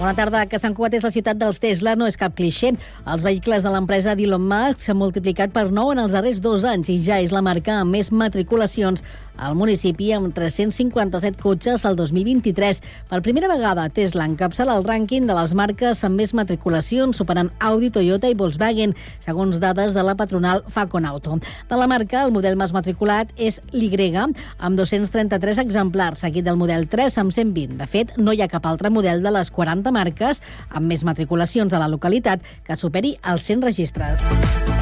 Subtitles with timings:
[0.00, 0.46] Bona tarda.
[0.48, 2.70] Que Sant Cugat és la ciutat dels Tesla no és cap clixé.
[3.12, 6.88] Els vehicles de l'empresa d'Elon Musk s'han multiplicat per 9 en els darrers dos anys
[6.88, 9.04] i ja és la marca amb més matriculacions
[9.40, 12.80] al municipi amb 357 cotxes al 2023.
[13.10, 17.90] Per primera vegada, Tesla encapçala el rànquing de les marques amb més matriculacions, superant Audi,
[17.90, 18.94] Toyota i Volkswagen,
[19.24, 21.38] segons dades de la patronal Facon Auto.
[21.70, 26.86] De la marca, el model més matriculat és l'Y, amb 233 exemplars, seguit del model
[26.88, 27.78] 3 amb 120.
[27.80, 31.72] De fet, no hi ha cap altre model de les 40 marques amb més matriculacions
[31.74, 34.79] a la localitat que superi els 100 registres.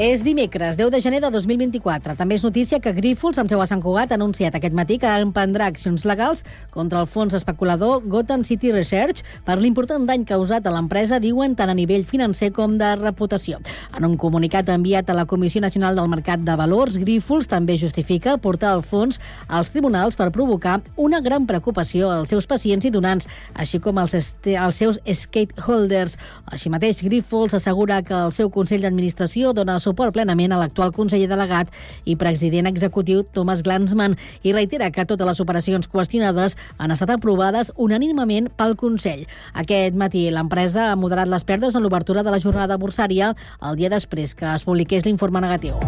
[0.00, 2.14] És dimecres, 10 de gener de 2024.
[2.16, 5.10] També és notícia que Grífols, amb seu a Sant Cugat, ha anunciat aquest matí que
[5.20, 6.40] emprendrà accions legals
[6.72, 11.68] contra el fons especulador Gotham City Research per l'important dany causat a l'empresa, diuen, tant
[11.68, 13.58] a nivell financer com de reputació.
[13.92, 18.38] En un comunicat enviat a la Comissió Nacional del Mercat de Valors, Grífols també justifica
[18.40, 23.28] portar el fons als tribunals per provocar una gran preocupació als seus pacients i donants,
[23.52, 26.16] així com als, als seus skateholders.
[26.48, 31.28] Així mateix, Grífols assegura que el seu Consell d'Administració dona suport plenament a l'actual conseller
[31.30, 31.72] delegat
[32.04, 37.72] i president executiu Thomas Glansman i reitera que totes les operacions qüestionades han estat aprovades
[37.76, 39.26] unànimament pel Consell.
[39.54, 43.92] Aquest matí l'empresa ha moderat les perdes en l'obertura de la jornada bursària el dia
[43.92, 45.78] després que es publiqués l'informe negatiu.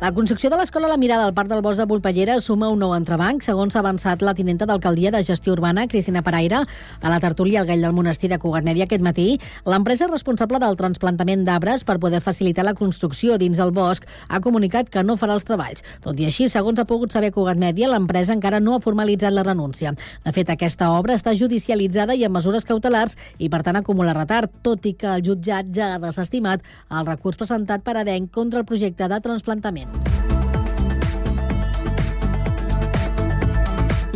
[0.00, 2.92] La construcció de l'escola La Mirada al Parc del Bosc de Volpellera suma un nou
[2.94, 6.60] entrebanc, segons ha avançat la tinenta d'alcaldia de gestió urbana, Cristina Paraire,
[7.02, 9.40] a la tertúlia al Gall del Monestir de Cugat Mèdia aquest matí.
[9.66, 14.86] L'empresa responsable del transplantament d'arbres per poder facilitar la construcció dins el bosc ha comunicat
[14.86, 15.82] que no farà els treballs.
[16.06, 19.42] Tot i així, segons ha pogut saber Cugat Mèdia, l'empresa encara no ha formalitzat la
[19.42, 19.96] renúncia.
[20.22, 24.62] De fet, aquesta obra està judicialitzada i amb mesures cautelars i, per tant, acumula retard,
[24.62, 28.70] tot i que el jutjat ja ha desestimat el recurs presentat per ADENC contra el
[28.70, 29.87] projecte de transplantament.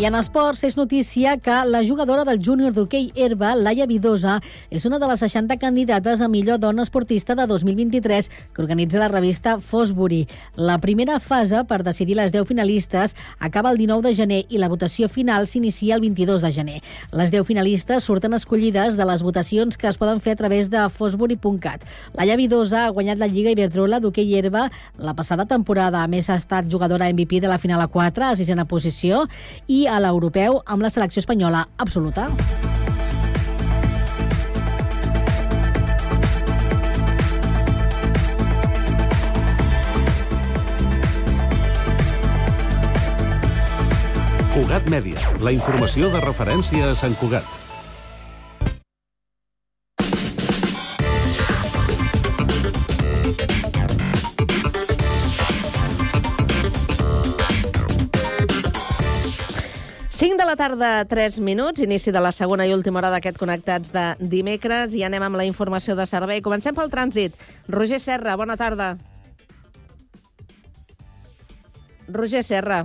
[0.01, 4.39] I en esports és notícia que la jugadora del júnior d'hoquei herba, Laia Vidosa,
[4.73, 9.11] és una de les 60 candidates a millor dona esportista de 2023 que organitza la
[9.13, 10.23] revista Fosbury.
[10.57, 14.71] La primera fase per decidir les 10 finalistes acaba el 19 de gener i la
[14.73, 16.79] votació final s'inicia el 22 de gener.
[17.13, 20.89] Les 10 finalistes surten escollides de les votacions que es poden fer a través de
[20.89, 21.85] fosbury.cat.
[22.17, 26.03] Laia Vidosa ha guanyat la Lliga Iberdrola d'hoquei herba la passada temporada.
[26.03, 29.27] A més, ha estat jugadora MVP de la final a 4, a sisena posició,
[29.69, 32.29] i a l'europeu amb la selecció espanyola absoluta.
[44.53, 47.72] Cugat Mèdia, la informació de referència a Sant Cugat.
[60.23, 64.95] La tarda, 3 minuts, inici de la segona i última hora d'aquest Connectats de dimecres
[64.95, 66.41] i anem amb la informació de servei.
[66.41, 67.35] Comencem pel trànsit.
[67.67, 68.93] Roger Serra, bona tarda.
[72.07, 72.85] Roger Serra.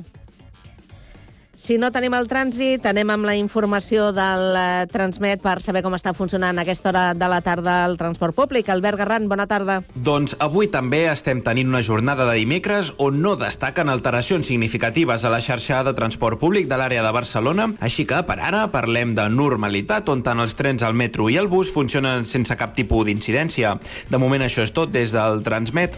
[1.57, 5.95] Si no tenim el trànsit, anem amb la informació del eh, Transmet per saber com
[5.97, 8.69] està funcionant a aquesta hora de la tarda el transport públic.
[8.69, 9.79] Albert Garran, bona tarda.
[9.95, 15.33] Doncs avui també estem tenint una jornada de dimecres on no destaquen alteracions significatives a
[15.33, 19.25] la xarxa de transport públic de l'àrea de Barcelona, així que per ara parlem de
[19.33, 23.79] normalitat, on tant els trens, el metro i el bus funcionen sense cap tipus d'incidència.
[24.13, 25.97] De moment això és tot des del Transmet.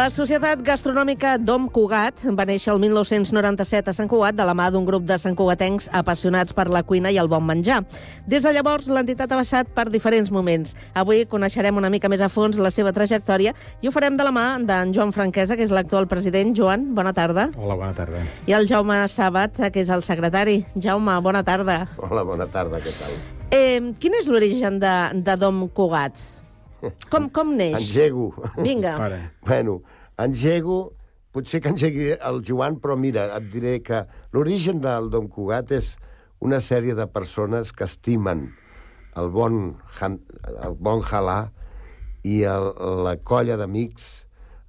[0.00, 4.70] La Societat Gastronòmica Dom Cugat va néixer el 1997 a Sant Cugat de la mà
[4.72, 7.82] d'un grup de santcugatencs apassionats per la cuina i el bon menjar.
[8.24, 10.72] Des de llavors, l'entitat ha passat per diferents moments.
[10.96, 13.52] Avui coneixerem una mica més a fons la seva trajectòria
[13.84, 16.56] i ho farem de la mà d'en Joan Franquesa, que és l'actual president.
[16.56, 17.50] Joan, bona tarda.
[17.60, 18.24] Hola, bona tarda.
[18.48, 20.62] I el Jaume Sabat, que és el secretari.
[20.80, 21.82] Jaume, bona tarda.
[22.00, 23.18] Hola, bona tarda, què tal?
[23.52, 26.39] Eh, quin és l'origen de, de Dom Cugat?
[27.10, 27.76] Com, com neix?
[27.80, 28.30] Engego.
[28.58, 28.96] Vinga.
[28.98, 29.18] Pare.
[29.46, 29.80] Bueno,
[30.18, 30.92] engego,
[31.32, 35.94] potser que engegui el Joan, però mira, et diré que l'origen del Don Cugat és
[36.40, 38.48] una sèrie de persones que estimen
[39.20, 40.20] el bon, han-
[40.64, 41.50] el bon halà
[42.24, 42.70] i el,
[43.04, 44.06] la colla d'amics,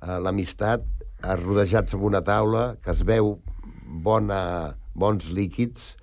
[0.02, 0.84] eh, l'amistat,
[1.24, 3.38] eh, rodejats amb una taula, que es veu
[3.86, 5.96] bona, bons líquids,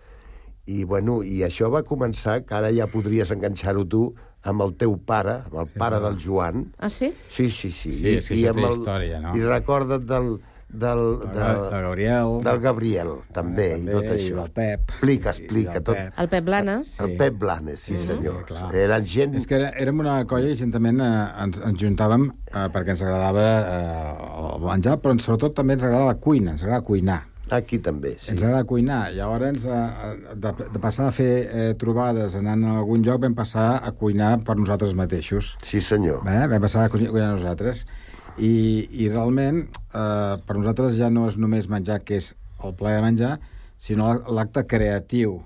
[0.68, 4.02] i, bueno, i això va començar, que ara ja podries enganxar-ho tu,
[4.48, 7.12] amb el teu pare, amb el pare del Joan, Ah, sí?
[7.28, 7.94] Sí, sí, sí.
[8.00, 9.36] Sí, és que això té història, no?
[9.36, 10.38] I recorda't del...
[10.68, 12.32] del, De, del, de Gabriel.
[12.44, 14.34] del Gabriel, també, i tot I això.
[14.42, 14.90] del Pep.
[14.90, 15.72] Explica, I- i explica.
[15.78, 15.96] del Tot...
[15.96, 16.18] Pep.
[16.20, 16.90] El Pep Blanes?
[17.00, 17.16] El Sí.
[17.22, 18.42] Pep Blanes, sí, senyor.
[18.44, 18.74] clar.
[18.76, 19.34] Eren gent...
[19.40, 21.08] És que era- érem una colla i juntament eh,
[21.46, 26.04] ens, ens juntàvem eh, perquè ens agradava eh, el menjar, però sobretot també ens agrada
[26.12, 27.22] la cuina, ens agrada cuinar.
[27.54, 28.32] Aquí també, sí.
[28.32, 29.00] Ens agrada cuinar.
[29.16, 33.68] Llavors, eh, de, de passar a fer eh, trobades anant a algun lloc, vam passar
[33.78, 35.54] a cuinar per nosaltres mateixos.
[35.64, 36.22] Sí, senyor.
[36.26, 37.86] Bé, vam passar a cuinar, nosaltres.
[38.38, 38.52] I,
[38.92, 42.32] i realment, eh, per nosaltres ja no és només menjar, que és
[42.64, 43.32] el plaer de menjar,
[43.78, 45.38] sinó l'acte creatiu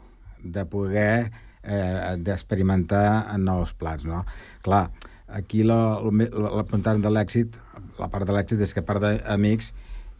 [0.43, 1.31] de poder
[1.63, 4.25] eh, d'experimentar en nous plats, no?
[4.65, 4.89] Clar,
[5.29, 7.57] aquí la, la, la punta de l'èxit,
[8.01, 9.73] la part de l'èxit és que a part d'amics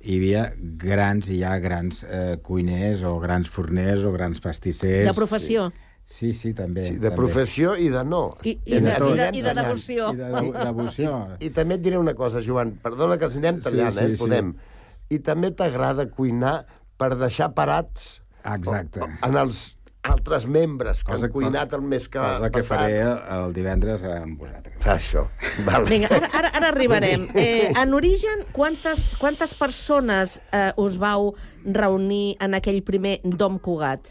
[0.03, 5.07] hi havia grans, i hi ha grans eh, cuiners o grans forners o grans pastissers.
[5.09, 5.71] De professió.
[6.13, 6.85] Sí, sí, també.
[6.89, 7.17] Sí, de també.
[7.17, 8.25] professió i de no.
[8.43, 9.15] I, i, de, tot.
[9.15, 10.11] i, de, i de devoció.
[10.13, 11.13] I de, de devoció.
[11.41, 14.21] I també et diré una cosa, Joan, perdona que els anem tallant, Sí, sí, eh?
[14.21, 14.53] Podem.
[15.13, 16.57] I també t'agrada cuinar
[16.99, 19.07] per deixar parats Exacte.
[19.23, 19.63] en els
[20.03, 22.79] altres membres que Cosa- han cuinat el mes que Cosa que passat.
[22.79, 24.75] faré el divendres amb vosaltres.
[24.83, 25.29] Fa això.
[25.65, 25.85] Val.
[25.87, 27.29] Vinga, ara, ara, ara arribarem.
[27.35, 31.35] Eh, en origen, quantes, quantes persones eh, us vau
[31.65, 34.09] reunir en aquell primer Dom Cugat?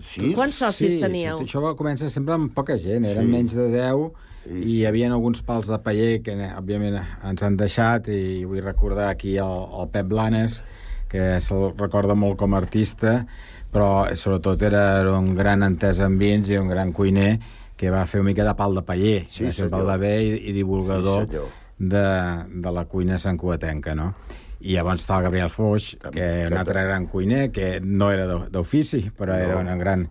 [0.00, 0.34] Sis?
[0.34, 1.38] Quants socis teníeu?
[1.42, 3.30] Això va començar sempre amb poca gent, eren Sí.
[3.32, 4.12] menys de 10
[4.44, 4.76] Sí, i sí.
[4.80, 9.36] hi havia alguns pals de paller que, òbviament, ens han deixat i vull recordar aquí
[9.38, 10.62] el, el Pep Blanes,
[11.08, 13.26] que se'l recorda molt com a artista,
[13.74, 17.34] però sobretot era un gran entès en vins i un gran cuiner
[17.76, 20.12] que va fer una mica de pal de paller, Sí, va ser pal de bé
[20.22, 21.38] i, i divulgador Sí,
[21.78, 22.04] de,
[22.62, 24.12] de la cuina santcuatenca, no?
[24.64, 28.24] I llavors està el Gabriel Foix, que que un altre gran cuiner, que no era
[28.30, 30.06] d'o- d'ofici, però era un gran,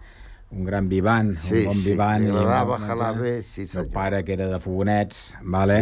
[0.51, 2.27] un gran vivant, Sí, un bon sí, vivant.
[2.27, 3.86] i agradava jalar bé, sí, El senyor.
[3.88, 5.80] meu pare, que era de Fogonets, vale?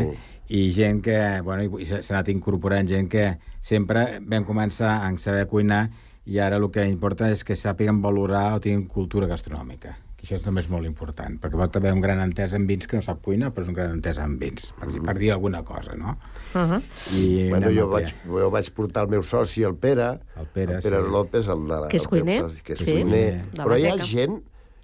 [0.52, 3.26] i gent que, bueno, s'ha anat incorporant gent que
[3.64, 5.90] sempre vam començar a saber cuinar
[6.26, 10.38] i ara el que importa és que sàpiguen valorar o tinguin cultura gastronòmica que això
[10.44, 13.24] també és molt important, perquè pot haver un gran entès en vins que no sap
[13.26, 16.18] cuinar, però és un gran entès en vins, per, per dir alguna cosa, no?
[16.54, 16.82] Uh -huh.
[17.18, 20.76] I Bueno, jo a vaig, jo vaig portar el meu soci, el Pere, El Pere,
[20.76, 21.10] el Pere sí.
[21.12, 22.40] López, el de la, Que és cuiner.
[22.42, 22.92] soci, que és Sí.
[22.92, 23.46] cuiner.
[23.56, 24.44] Però hi ha gent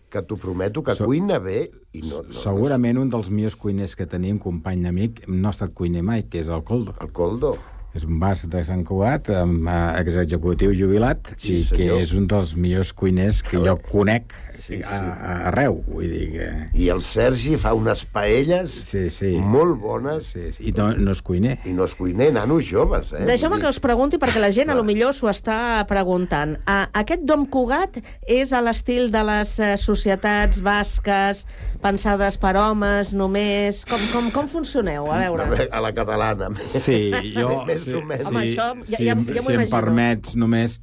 [0.10, 2.24] que t'ho prometo que So- cuina bé i no...
[2.24, 6.24] no Segurament un dels millors cuiners que tenim, company amic, no ha estat cuiner mai,
[6.24, 6.96] que és el Coldo.
[7.00, 7.58] El coldo.
[7.98, 11.96] És un bas de Sant Cugat, amb eh, exexecutiu jubilat, Sí, i senyor.
[11.98, 14.36] que és un dels millors cuiners que jo conec
[14.68, 14.84] Sí, sí.
[14.84, 15.78] a, a, arreu.
[15.88, 16.48] Vull dir que...
[16.76, 19.30] I el Sergi fa unes paelles Sí, sí.
[19.40, 20.66] molt bones Sí, sí.
[20.68, 21.58] I no, no és cuiner.
[21.66, 23.24] i no és cuiner, nanos joves, eh?
[23.30, 26.58] Deixeu-me que us pregunti, perquè la gent a lo millor s'ho està preguntant.
[26.68, 31.46] Uh, aquest Dom Cugat és a l'estil de les uh, societats basques,
[31.82, 33.84] pensades per homes només...
[33.88, 35.08] Com, com, com funcioneu?
[35.12, 35.70] A A, veure.
[35.72, 36.52] a la catalana.
[36.76, 37.62] Sí, jo...
[37.70, 38.28] Més sí, o menys.
[38.28, 39.72] Home, això ja- sí, ja- ja m'ho si em imagino.
[39.74, 40.82] permets, només...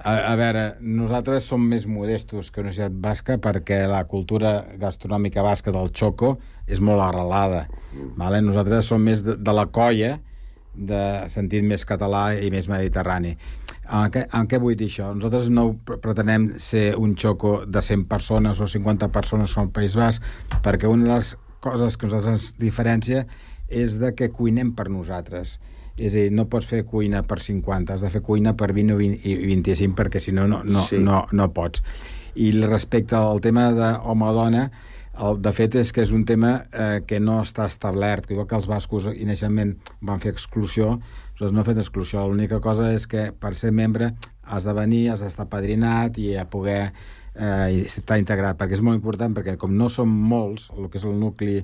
[0.00, 5.42] A, a veure, nosaltres som més modestos que una societat basca perquè la cultura gastronòmica
[5.44, 7.66] basca del xoco és molt arrelada.
[8.16, 8.40] Vale?
[8.40, 10.18] Nosaltres som més de, de la colla,
[10.74, 13.34] de sentit més català i més mediterrani.
[13.90, 15.10] En què, en què vull dir això?
[15.12, 19.96] Nosaltres no pre- pretenem ser un xoco de 100 persones o 50 persones el País
[19.98, 20.22] Basc,
[20.62, 23.26] perquè una de les coses que nosaltres ens diferencia
[23.68, 25.58] és de que cuinem per nosaltres.
[26.00, 28.94] És a dir, no pots fer cuina per 50, has de fer cuina per 20
[28.94, 30.98] o 20 i 25, perquè si no, no, no, Sí.
[30.98, 31.82] no, no pots.
[32.40, 34.70] I respecte al tema d'home-dona,
[35.20, 38.56] el, de fet és que és un tema eh, que no està establert, igual que
[38.56, 43.28] els bascos inicialment van fer exclusió, nosaltres no hem fet exclusió, l'única cosa és que
[43.32, 44.14] per ser membre
[44.44, 46.92] has de venir, has d'estar padrinat i a poder
[47.34, 51.04] eh, estar integrat, perquè és molt important, perquè com no som molts, el que és
[51.04, 51.60] el nucli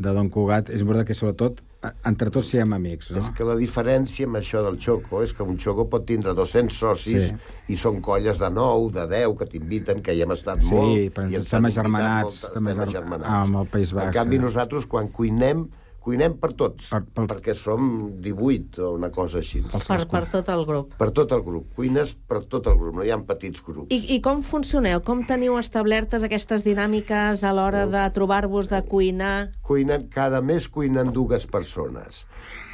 [0.00, 1.62] de Don Cugat, és important que sobretot
[2.04, 3.22] entre tots siguem amics, no?
[3.22, 6.76] És que la diferència amb això del xoco és que un xoco pot tindre 200
[6.76, 7.36] socis Sí.
[7.72, 11.18] i són colles de 9, de 10, que t'inviten, que hi hem estat Sí, molt.
[11.24, 13.46] ens estem agermanats, estem estem ager- agermanats.
[13.48, 14.42] amb el País Basc, En canvi, sí.
[14.42, 15.70] nosaltres, quan cuinem,
[16.00, 17.84] cuinem per tots, Per- per- perquè som
[18.24, 19.60] 18 o una cosa així.
[19.70, 20.94] Per, per tot el grup.
[20.98, 21.68] Per tot el grup.
[21.76, 23.92] Cuines per tot el grup, no hi ha petits grups.
[23.92, 25.02] I, I com funcioneu?
[25.04, 29.50] Com teniu establertes aquestes dinàmiques a l'hora de trobar-vos, de cuinar?
[29.66, 32.24] Cuinen, cada mes cuinen dues persones.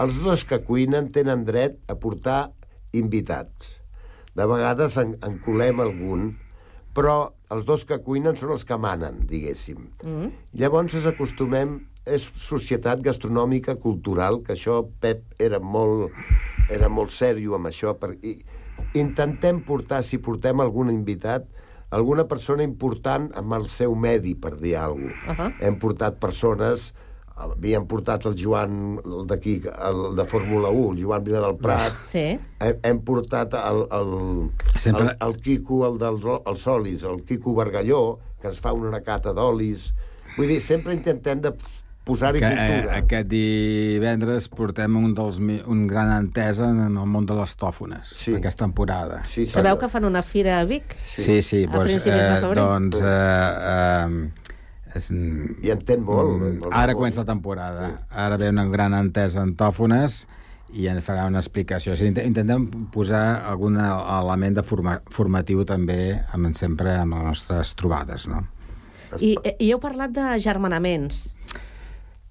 [0.01, 2.53] Els dos que cuinen tenen dret a portar
[2.93, 3.73] invitats.
[4.37, 6.27] De vegades en, en colem algun,
[6.97, 9.91] però els dos que cuinen són els que manen, diguéssim.
[10.05, 10.33] Mm.
[10.61, 11.79] Llavors ens acostumem...
[12.07, 16.13] És societat gastronòmica cultural, que això Pep era molt,
[16.71, 17.97] era molt sèrio amb això.
[17.99, 18.37] Per, i,
[18.95, 21.49] intentem portar, si portem algun invitat,
[21.91, 25.35] alguna persona important amb el seu medi, per dir alguna cosa.
[25.35, 25.51] Ahà.
[25.67, 26.93] Hem portat persones
[27.37, 28.97] havíem portat el Joan
[29.29, 32.23] d'aquí, el de Fórmula 1, el Joan Vila del Prat, Sí.
[32.65, 34.15] hem, hem portat el, el,
[34.81, 39.03] Sempre- el, el Quico, el del el Solis, el Quico Bargalló, que ens fa una
[39.05, 39.91] cata d'olis.
[40.39, 41.53] Vull dir, sempre intentem de
[42.07, 42.97] posar-hi Que, eh, cultura.
[43.03, 48.35] aquest divendres portem un, dels, un gran entesa en el món de les tòfones, Sí.
[48.39, 49.23] aquesta temporada.
[49.25, 49.79] Sí, Sabeu senyor.
[49.81, 50.95] que fan una fira a Vic?
[51.03, 52.63] Sí, sí, A doncs, principis de febrer.
[52.63, 53.11] doncs eh,
[53.73, 54.31] eh,
[54.97, 56.31] és, I entén molt.
[56.41, 56.95] Mm, el Ara Ramon.
[57.03, 58.07] comença la temporada.
[58.11, 60.27] Ara ve una gran entesa en tòfones
[60.73, 61.93] i ens farà una explicació.
[61.93, 67.25] O sigui, int- intentem posar algun element de forma, formatiu també amb, sempre amb les
[67.25, 68.47] nostres trobades, no?
[69.21, 71.35] I, I heu parlat de germanaments.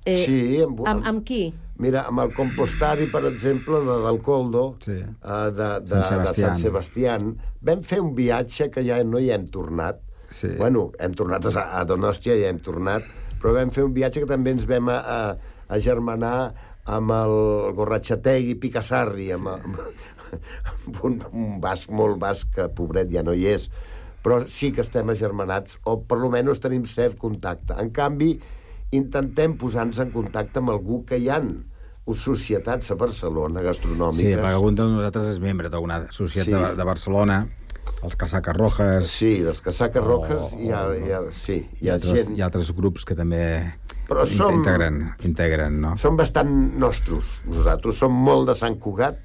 [0.05, 1.53] Eh, Sí, amb, amb, amb qui?
[1.81, 4.99] Mira, amb el compostari, per exemple, de, del Coldo, Sí.
[5.01, 6.49] eh, de, de, Sant de Sebastián.
[6.55, 9.99] Sant Sebastián, vam fer un viatge que ja no hi hem tornat.
[10.29, 10.53] Sí.
[10.57, 13.03] Bueno, hem tornat a, a Donòstia, ja hem tornat,
[13.41, 15.19] però vam fer un viatge que també ens vam a, a,
[15.67, 16.53] a germanar
[16.85, 17.35] amb el
[17.75, 19.79] Gorratxategui Picassarri, amb, amb,
[20.71, 23.69] amb un, un basc molt basc, que pobret ja no hi és,
[24.25, 27.75] però sí que estem agermanats, o per lo menys tenim cert contacte.
[27.81, 28.35] En canvi,
[28.91, 31.65] intentem posar-nos en contacte amb algú que hi han
[32.15, 34.37] societats a Barcelona, Sí, gastronòmiques.
[34.37, 36.51] perquè algun de nosaltres és membre d'una societat Sí.
[36.51, 37.47] de, de Barcelona,
[38.03, 41.93] els Casaques Rojas, Sí, dels casaques rojas hi ha, hi ha, sí, i, hi ha
[41.95, 42.37] altres, gent...
[42.37, 43.73] i altres grups que també
[44.07, 45.97] Però som- integren, integren, no?
[45.97, 47.95] Som bastant nostres, nosaltres.
[47.97, 49.17] Som molt de Sant Cugat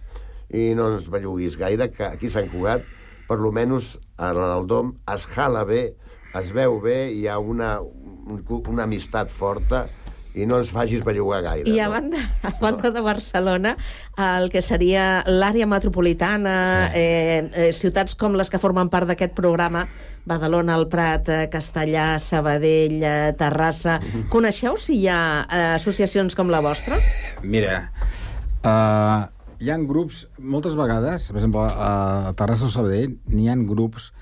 [0.51, 2.83] i no ens belluguis gaire, que aquí a Sant Cugat,
[3.29, 5.97] per lo menys en el Dom, es jala bé,
[6.35, 8.00] es veu bé, hi ha una, un-
[8.31, 9.87] una amistat forta
[10.35, 11.71] i no ens facis bellugar gaire.
[11.71, 11.95] I a no?
[11.97, 13.75] banda, a banda de Barcelona,
[14.19, 16.55] el que seria l'àrea metropolitana,
[16.93, 17.01] sí.
[17.01, 19.87] eh, eh, ciutats com les que formen part d'aquest programa,
[20.31, 23.99] Badalona, el Prat, eh, Castellà, Sabadell, eh, Terrassa...
[24.31, 27.01] Coneixeu si hi ha eh, associacions com la vostra?
[27.43, 27.83] Mira,
[28.63, 29.27] uh,
[29.61, 34.13] hi han grups, moltes vegades, per exemple, a Terrassa o Sabadell, n'hi han grups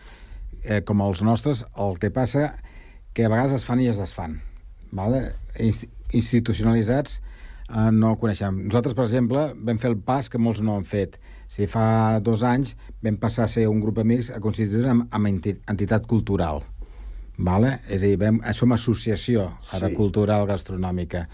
[0.65, 2.55] eh, com els nostres, el que passa
[3.19, 4.37] que a vegades es fan i es desfan.
[4.95, 5.33] Vale?
[5.59, 8.61] Inst institucionalitzats eh, no coneixem.
[8.69, 11.17] Nosaltres, per exemple, vam fer el pas que molts no han fet.
[11.51, 15.31] Si fa dos anys vam passar a ser un grup d'amics a constituir-nos amb, amb
[15.33, 16.63] enti- entitat cultural.
[17.39, 17.81] Vale?
[17.91, 19.95] És a dir, vam, som associació ara Sí.
[19.99, 21.27] cultural gastronòmica,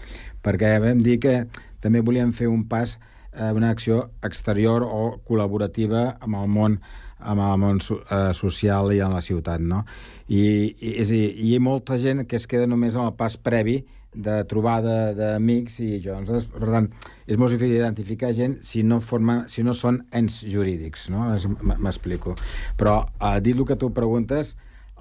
[0.43, 1.45] perquè vam dir que
[1.81, 2.97] també volíem fer un pas,
[3.33, 6.79] eh, una acció exterior o col·laborativa amb el món
[7.19, 9.83] amb el món so, eh, social i en la ciutat, no?
[10.27, 10.41] I,
[10.79, 13.83] i, és dir, hi ha molta gent que es queda només en el pas previ
[14.15, 16.15] de trobada d'amics i jo.
[16.25, 16.89] Per tant,
[17.27, 21.27] és molt difícil identificar gent si no, forma, si no són ens jurídics, no?
[21.75, 22.35] M'explico.
[22.79, 24.55] Però, eh, dit el que tu preguntes,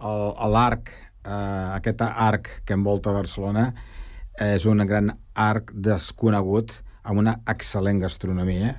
[0.04, 0.90] l'arc,
[1.24, 1.30] eh,
[1.78, 3.72] aquest arc que envolta Barcelona,
[4.40, 6.72] és un gran arc desconegut
[7.04, 8.74] amb una excel·lent gastronomia,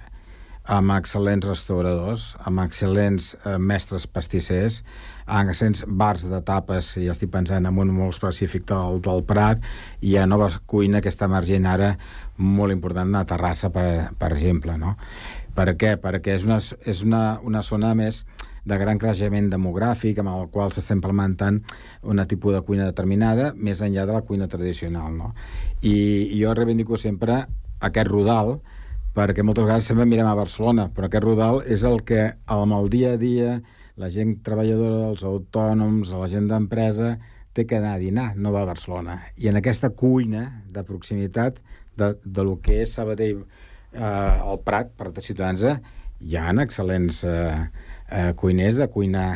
[0.65, 4.79] amb excel·lents restauradors, amb excel·lents eh, mestres pastissers,
[5.25, 9.21] amb excel·lents bars de tapes, i ja estic pensant en un molt específic del, del
[9.29, 9.61] Prat,
[10.01, 11.95] i a nova cuina que està emergent ara
[12.37, 14.77] molt important a Terrassa, per, per exemple.
[14.81, 14.95] No?
[15.55, 15.95] Per què?
[16.01, 18.23] Perquè és una, és una, una zona més
[18.65, 21.59] de gran creixement demogràfic amb el qual s'està implementant
[22.01, 25.13] un tipus de cuina determinada més enllà de la cuina tradicional.
[25.13, 25.35] No?
[25.85, 27.43] I, jo reivindico sempre
[27.85, 28.57] aquest rodal
[29.15, 32.89] perquè moltes vegades sempre mirem a Barcelona, però aquest rodal és el que amb el
[32.91, 33.53] dia a dia
[33.95, 37.15] la gent treballadora, els autònoms, la gent d'empresa,
[37.55, 39.21] té que anar a dinar, no va a Barcelona.
[39.39, 41.61] I en aquesta cuina de proximitat
[41.95, 43.45] de, de lo que és Sabadell
[43.95, 45.63] eh, el Prat, per ciutadans,
[46.19, 47.69] hi ha excel·lents eh,
[48.11, 49.29] eh, cuiners de cuina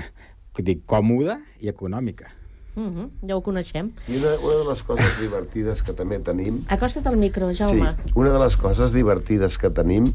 [0.60, 2.39] dic, còmoda i econòmica.
[2.80, 3.92] Uh -huh, ja ho coneixem.
[4.08, 7.96] I una, una de les coses divertides que també tenim Acosta't al micro, Jaume.
[8.06, 10.14] Sí, una de les coses divertides que tenim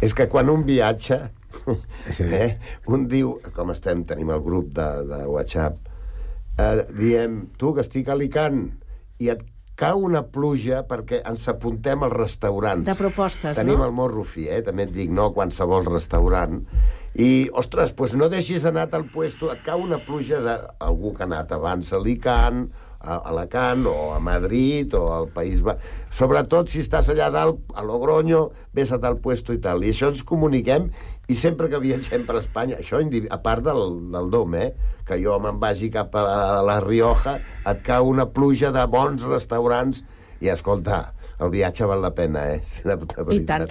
[0.00, 1.30] és que quan un viatja,
[2.12, 2.22] Sí.
[2.38, 2.58] eh,
[2.88, 5.76] un diu, com estem, tenim el grup de, de WhatsApp,
[6.58, 8.70] eh, diem, tu que estic a Alicant,
[9.18, 9.42] i et
[9.76, 12.86] cau una pluja perquè ens apuntem als restaurants.
[12.88, 13.84] De propostes, Tenim no?
[13.84, 14.62] el morro fi, eh?
[14.64, 16.62] també et dic, no qualsevol restaurant.
[17.16, 21.30] I, ostres, doncs no deixis anar al puesto, et cau una pluja d'algú que ha
[21.30, 22.66] anat abans a Alicant,
[23.00, 25.76] a Alacant o a Madrid o al País Ba...
[26.12, 28.42] Sobretot si estàs allà dalt, a Logroño,
[28.76, 29.84] ves a tal puesto i tal.
[29.84, 30.90] I això ens comuniquem
[31.30, 34.74] i sempre que viatgem per Espanya, això a part del, del dom, eh?
[35.06, 40.02] que jo me'n vagi cap a la Rioja, et cau una pluja de bons restaurants
[40.40, 42.60] i, escolta, el viatge val la pena, eh?
[42.84, 43.70] De, de I tant.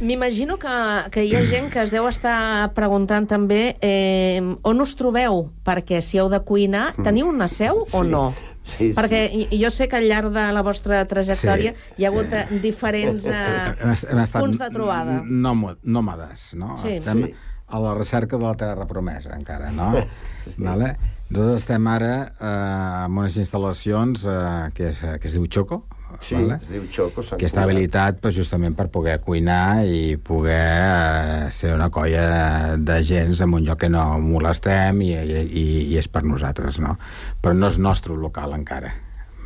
[0.00, 0.68] M'imagino que,
[1.10, 5.98] que hi ha gent que es deu estar preguntant també eh, on us trobeu, perquè
[6.02, 8.08] si heu de cuinar, teniu una seu o Sí.
[8.10, 8.28] no?
[8.68, 9.48] Sí, perquè sí.
[9.62, 11.94] jo sé que al llarg de la vostra trajectòria Sí.
[11.96, 13.32] hi ha hagut eh, diferents eh,
[13.80, 15.22] Hem, est- hem estat punts de trobada.
[15.24, 16.76] nòmades, no?
[16.76, 16.98] Sí.
[16.98, 17.34] Estem Sí.
[17.68, 19.92] a la recerca de la terra promesa, encara, no?
[20.44, 20.54] sí.
[20.58, 20.96] vale?
[21.30, 25.86] Nosaltres estem ara eh, en unes instal·lacions eh, que, és, que es diu Choco,
[26.20, 26.56] Sí, vale?
[26.62, 31.74] es diu Xoco, que està habilitat pues, justament per poder cuinar i poder eh, ser
[31.76, 36.24] una colla de gens en un lloc que no molestem i, i, i és per
[36.26, 36.96] nosaltres, no?
[37.44, 38.94] Però no és nostre local encara,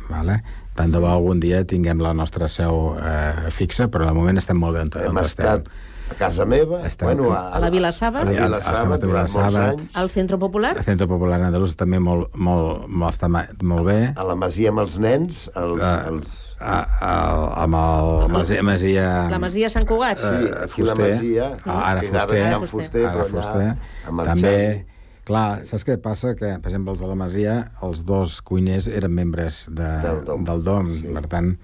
[0.09, 0.39] vale?
[0.73, 4.57] Tant de bo algun dia tinguem la nostra seu eh, fixa, però de moment estem
[4.57, 5.91] molt bé on, on estat estem.
[6.13, 8.21] A casa meva, Estem- bueno, A la Vila Saba?
[8.21, 9.69] A la Saba, a Vilassaba.
[9.71, 9.89] anys.
[9.95, 10.77] al Centre Popular?
[10.77, 13.27] El Centre Popular Andalús també molt, molt, molt, està
[13.61, 14.13] molt bé.
[14.15, 15.81] A la Masia amb els nens, els...
[15.81, 16.55] Eh, els...
[16.59, 20.17] a, a, amb el Masia, Masia, La Masia Sant Cugat?
[20.21, 20.95] Sí, aquí la.
[20.95, 22.47] Masia, Ah, ara Fuster.
[22.47, 23.69] Ara Fuster, Ara allà, Fuster.
[24.07, 24.85] el També,
[25.25, 26.35] clar, saps què passa?
[26.35, 30.43] Que, per exemple, els de la Masia, els dos cuiners eren membres de, Del Dom.
[30.45, 30.91] del Dom.
[30.91, 31.07] Sí.
[31.13, 31.57] Per tant,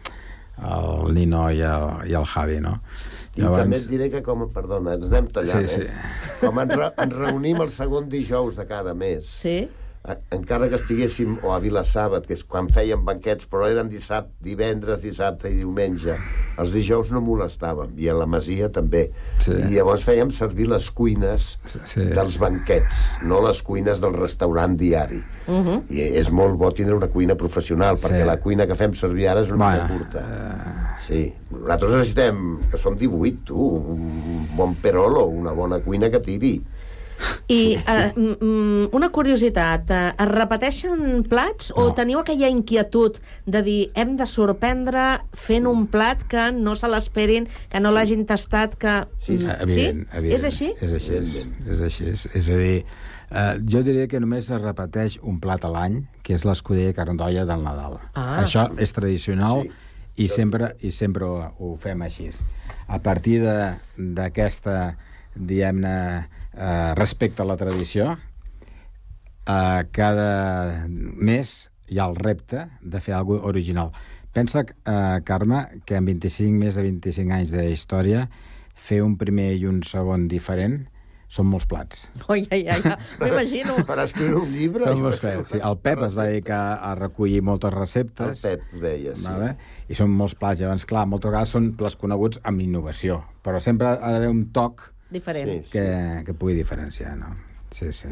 [0.60, 2.82] el Nino i el, i el Javi, no?
[3.40, 5.88] I també et diré que, com, perdona, ens anem tallant, Sí, sí.
[5.88, 6.38] eh?
[6.42, 9.70] Com ens, re, ens reunim el segon dijous de cada mes, Sí.
[10.08, 14.32] Eh, encara que estiguéssim o a Vilassàbat, que és quan fèiem banquets, però eren dissabte,
[14.44, 16.16] divendres, dissabte i diumenge.
[16.60, 19.10] Els dijous no molestàvem, i a la Masia també.
[19.44, 19.52] Sí.
[19.52, 22.06] I llavors fèiem servir les cuines Sí.
[22.16, 25.22] dels banquets, no les cuines del restaurant diari.
[25.48, 25.84] Uh -huh.
[25.90, 28.06] I és molt bo tindre una cuina professional, Sí.
[28.06, 30.96] perquè la cuina que fem servir ara és una Bueno, mica curta.
[31.08, 31.34] Sí.
[31.52, 36.62] Nosaltres necessitem, que som 18, tu, un bon perolo, una bona cuina que tiri.
[37.50, 41.94] I eh, mm, mm, una curiositat, eh, es repeteixen plats o No.
[41.98, 47.48] teniu aquella inquietud de dir hem de sorprendre fent un plat que no se l'esperin,
[47.70, 49.06] que no l'hagin tastat, que...
[49.26, 50.18] Sí, Mm, Evident, sí?
[50.18, 50.36] evident.
[50.40, 50.72] És així?
[50.80, 51.68] És així, Evidentment.
[51.74, 52.06] és així.
[52.38, 52.86] És a dir,
[53.32, 57.46] eh, jo diria que només es repeteix un plat a l'any, que és l'escudella carndolla
[57.46, 58.00] del Nadal.
[58.14, 58.44] Ah.
[58.46, 59.72] Això és tradicional Sí.
[60.24, 62.30] i sempre, i sempre ho, ho fem així.
[62.88, 64.96] A partir de- d'aquesta,
[65.36, 66.28] diguem-ne,
[66.60, 68.18] eh, respecte a la tradició,
[69.48, 73.92] eh, cada mes hi ha el repte de fer alguna original.
[74.34, 78.28] Pensa, eh, Carme, que en 25, més de 25 anys de història,
[78.76, 80.84] fer un primer i un segon diferent
[81.30, 82.08] són molts plats.
[82.34, 83.76] Oi, ai, ai, ai, m'ho imagino.
[83.90, 84.86] Per escriure un llibre...
[84.88, 85.52] Són molts plats.
[85.52, 88.42] Sí, el Pep es va dedicar a recollir moltes El receptes.
[88.42, 89.28] Pep deia, sí.
[89.28, 89.52] Vale?
[89.90, 90.62] I són molts plats.
[90.64, 94.90] Llavors, clar, moltes vegades són plats coneguts amb innovació, però sempre ha d'haver un toc
[95.10, 95.64] Diferent.
[95.66, 95.72] Sí.
[95.72, 97.34] que, que pugui diferenciar, no?
[97.72, 98.10] Sí, sí.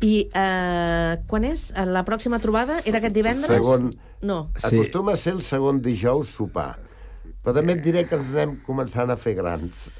[0.00, 1.70] I eh, quan és?
[1.86, 2.80] La pròxima trobada?
[2.88, 3.50] Era aquest divendres?
[3.50, 4.50] Segon- No.
[4.56, 4.70] Sí.
[4.78, 6.78] Acostuma a ser el segon dijous sopar.
[7.44, 9.90] Però també et diré que ens anem començant a fer grans.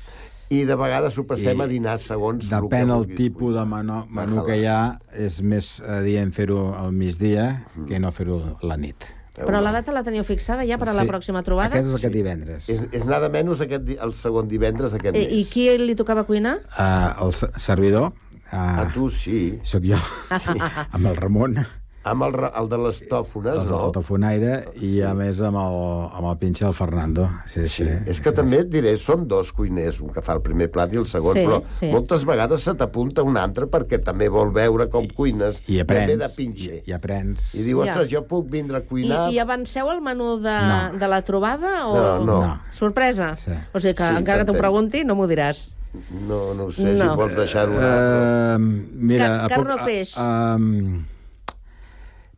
[0.48, 3.64] I de vegades ho passem I a dinar segons el Depèn el vulguis tipus de
[3.68, 8.76] menú, menú que hi ha, és més adient fer-ho al migdia que no fer-ho la
[8.80, 9.04] nit.
[9.35, 11.09] Però la data la teniu fixada ja per a la Sí.
[11.09, 11.75] pròxima trobada?
[11.75, 12.68] Aquest és aquest divendres.
[12.68, 15.33] És, és nada menys aquest, el segon divendres d'aquest I, mes.
[15.33, 16.59] I qui li tocava cuinar?
[16.79, 18.12] Uh, el se- servidor,
[18.53, 19.59] A uh, tu sí.
[19.64, 19.97] sóc jo,
[20.94, 21.59] amb el Ramon,
[22.04, 23.78] Amb el, el de les tòfones, el, no?
[23.86, 24.52] el tafonaire,
[24.84, 25.76] i a més amb el,
[26.18, 27.30] amb el pinxe el Fernando.
[27.48, 27.86] Sí, sí.
[27.86, 27.94] Sí.
[28.12, 31.00] És que també et diré, són dos cuiners, un que fa el primer plat i
[31.00, 31.88] el segon, Sí, però sí.
[31.94, 36.18] moltes vegades se t'apunta un altre perquè també vol veure com cuines I aprens.
[36.20, 36.82] de pinxer.
[36.82, 37.48] I, i aprens.
[37.56, 37.94] I diu, Ja.
[37.94, 39.22] ostres, jo puc vindre a I, cuinar...
[39.32, 40.98] I avanceu el menú de, No.
[41.00, 41.86] de la trobada?
[41.88, 41.96] O...
[41.96, 42.40] No, no.
[42.44, 42.60] No.
[42.70, 43.32] Sorpresa?
[43.40, 43.56] Sí.
[43.72, 45.70] O sigui que Sí, encara que t'ho pregunti, no m'ho diràs.
[46.10, 47.14] No, no ho sé, si No.
[47.16, 47.72] vols deixar-ho...
[47.72, 50.16] Uh, mira, Car- carn o peix?
[50.18, 51.04] Uh, um,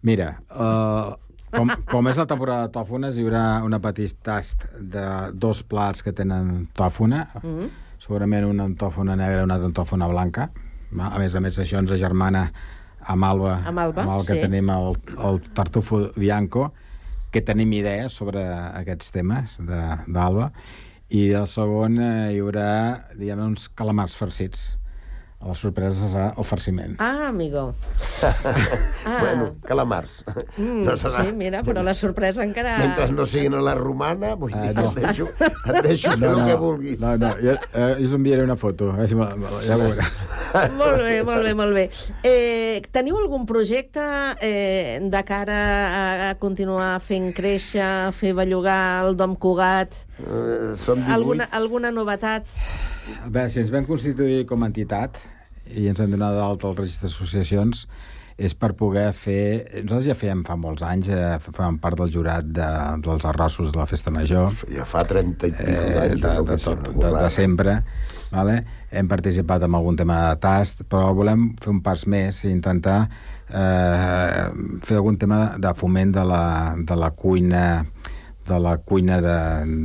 [0.06, 1.16] mira, uh,
[1.50, 6.04] com, com és la temporada de tòfones, hi haurà una petit tast de dos plats
[6.06, 7.50] que tenen tòfona, mm.
[7.50, 7.68] -hmm.
[7.98, 10.50] segurament una tòfona negra i una tòfona blanca.
[10.98, 12.52] A més a més, això ens agermana
[13.00, 14.40] amb Alba, Amb Alba, amb el que sí.
[14.40, 16.72] tenim el, el tartufo bianco,
[17.30, 20.52] que tenim idees sobre aquests temes de- d'Alba,
[21.08, 24.76] i el segon eh, hi haurà, diguem uns calamars farcits
[25.46, 26.96] la sorpresa serà el farciment.
[26.98, 27.72] Ah, amigo.
[29.06, 29.20] Ah.
[29.20, 30.24] Bueno, calamars.
[30.56, 31.20] Mm, no serà...
[31.22, 32.72] Sí, mira, però la sorpresa encara...
[32.80, 34.82] Mentre no siguin a la romana, vull dir, Ah, no.
[34.82, 34.90] no.
[34.90, 36.98] et deixo, et deixo fer el que vulguis.
[37.04, 38.88] No, no, jo, eh, jo us enviaré una foto.
[38.90, 39.28] A veure si me,
[39.68, 40.08] ja ho veurà.
[40.80, 41.84] Molt bé, molt bé, molt bé.
[42.26, 44.02] Eh, teniu algun projecte
[44.42, 49.94] eh, de cara a, a continuar fent créixer, fer bellugar el Dom Cugat?
[50.18, 51.12] Eh, som 18.
[51.14, 52.48] Alguna, alguna novetat?
[53.22, 55.20] A veure, si ens vam constituir com a entitat
[55.74, 57.86] i ens vam donar d'alta al registre d'associacions,
[58.36, 59.64] és per poder fer...
[59.86, 62.66] Nosaltres ja fèiem fa molts anys, eh, fèiem part del jurat de,
[63.04, 66.20] dels arrossos de la Festa Major, Ja fa 30 i pico eh, d'anys.
[66.20, 67.32] de, de, tot, de, de borrat.
[67.32, 67.78] sempre.
[68.34, 68.58] Vale?
[68.92, 72.98] Hem participat en algun tema de tast, però volem fer un pas més i intentar
[73.48, 74.44] eh,
[74.84, 76.44] fer algun tema de foment de la,
[76.76, 77.66] de la cuina
[78.46, 79.38] de la cuina de,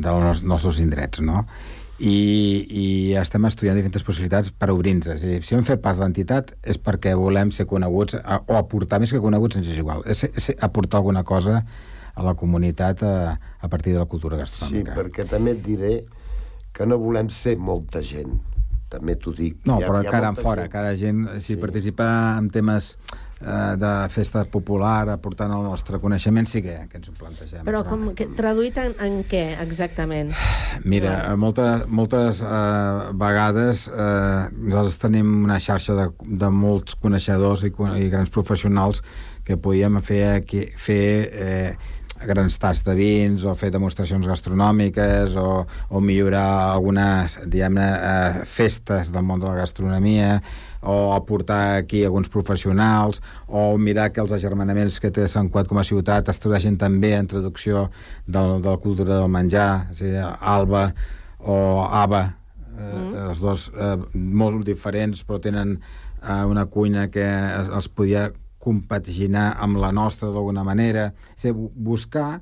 [0.04, 1.48] dels nostres indrets, no?
[2.02, 2.86] I, i
[3.20, 5.08] estem estudiant diferents possibilitats per obrir-nos.
[5.14, 8.58] És a dir, si hem fet pas d'entitat és perquè volem ser coneguts, a, o
[8.58, 11.62] aportar més que coneguts, ens és igual, és, és aportar alguna cosa
[12.16, 13.14] a la comunitat a,
[13.62, 14.96] a partir de la cultura Sí, gastronòmica.
[14.98, 15.94] perquè també et diré
[16.74, 18.40] que no volem ser molta gent.
[18.92, 19.62] També t'ho dic.
[19.70, 20.72] No, Hi ha- però hi ha cara en fora, gent.
[20.74, 21.60] cada gent, si Sí.
[21.62, 22.98] participa en temes
[23.42, 27.64] de festa popular, aportant el nostre coneixement, sí que, que ens ho plantegem.
[27.66, 30.34] Però com, que, traduït en, en què, exactament?
[30.86, 36.08] Mira, eh, moltes, moltes eh, vegades eh, nosaltres tenim una xarxa de,
[36.44, 39.02] de molts coneixedors i, i grans professionals
[39.48, 41.74] que podíem fer, aquí, fer eh,
[42.28, 49.10] grans tasts de vins o fer demostracions gastronòmiques o, o millorar algunes diguem-ne eh, festes
[49.14, 50.36] del món de la gastronomia
[50.82, 55.78] o aportar aquí alguns professionals o mirar que els agermanaments que té Sant Cuat com
[55.78, 57.90] a ciutat es tradueixin també en traducció
[58.28, 60.92] del, de la cultura del menjar, és a dir, Alba
[61.40, 62.24] o Ava,
[62.78, 63.26] eh, mm.
[63.30, 69.56] els dos eh, molt diferents però tenen eh, una cuina que es, els podia compaginar
[69.58, 72.42] amb la nostra d'alguna manera, és a dir, bu- buscar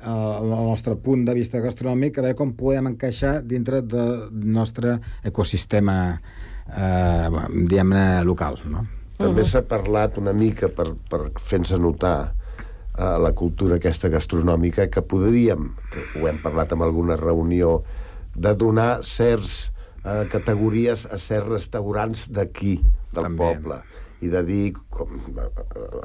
[0.00, 4.98] eh, el nostre punt de vista gastronòmic a veure com podem encaixar dintre del nostre
[5.26, 6.20] ecosistema
[6.76, 7.28] eh,
[7.66, 8.86] diguem-ne local no?
[9.20, 12.32] També s'ha parlat una mica per, per fer-nos notar
[13.00, 17.82] a la cultura aquesta gastronòmica que podríem, que ho hem parlat en alguna reunió,
[18.34, 19.70] de donar certs
[20.04, 22.78] eh, categories a certs restaurants d'aquí,
[23.12, 23.44] del També.
[23.44, 23.80] poble
[24.20, 25.48] i de dir, com, eh,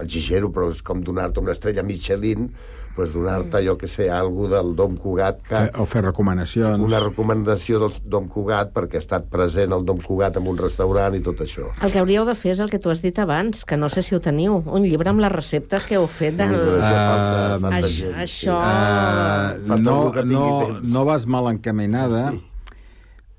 [0.04, 2.50] exagero, però és com donar-te una estrella Michelin,
[2.96, 5.60] pues donar-te, jo que sé, algú del Dom Cugat que...
[5.82, 10.38] O fer recomanacions Una recomanació del Dom Cugat perquè ha estat present el Dom Cugat
[10.40, 11.68] en un restaurant i tot això.
[11.84, 14.02] El que hauríeu de fer és el que tu has dit abans, que no sé
[14.02, 16.56] si ho teniu, un llibre amb les receptes que heu fet del...
[16.56, 20.88] falta, Eh, falta Això- gent, això- Uh, Falta no, no, temps.
[20.94, 22.32] no vas mal encaminada.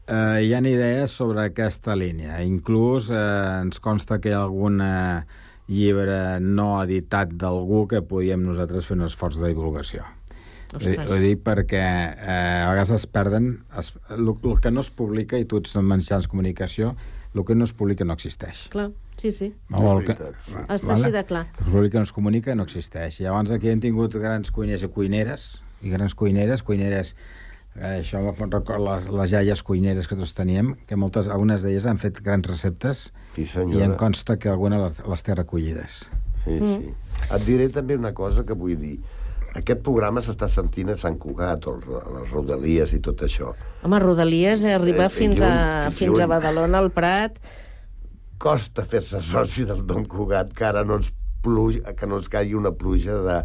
[0.07, 2.39] Uh, hi ha idees sobre aquesta línia.
[2.47, 5.25] Inclús uh, ens consta que hi ha algun uh,
[5.69, 10.05] llibre no editat d'algú que podíem nosaltres fer un esforç de divulgació.
[10.73, 11.11] Ho Ostres.
[11.11, 13.53] ho dic perquè eh, a vegades es perden...
[13.79, 16.97] Es, el, el que no es publica, i tu ets en mitjans de comunicació,
[17.37, 18.67] el que no es publica no existeix.
[18.73, 19.53] Clar, sí, sí.
[19.71, 20.17] El que.
[20.67, 21.47] Està així de clar.
[21.61, 23.21] El públic que no es comunica no existeix.
[23.21, 25.51] Llavors aquí hem tingut grans cuiners i cuineres,
[25.85, 27.15] i grans cuineres, cuineres
[27.79, 31.63] eh, això em fa recordar les, les iaies cuineres que tots teníem, que moltes, algunes
[31.63, 35.99] d'elles han fet grans receptes Sí, i em consta que algunes les, les té recollides.
[36.47, 36.95] Sí, sí.
[37.27, 38.97] Et diré també una cosa que vull dir.
[39.57, 43.55] Aquest programa s'està sentint a Sant Cugat, o a les Rodalies i tot això.
[43.85, 46.31] Home, Rodalies eh, arriba Eh, fins, lluny, a, fins fins a lluny.
[46.35, 47.39] Badalona, al Prat...
[48.39, 51.09] Costa fer-se soci del Dom Cugat, que ara no ens,
[51.43, 53.37] pluja, que no ens caigui una pluja de,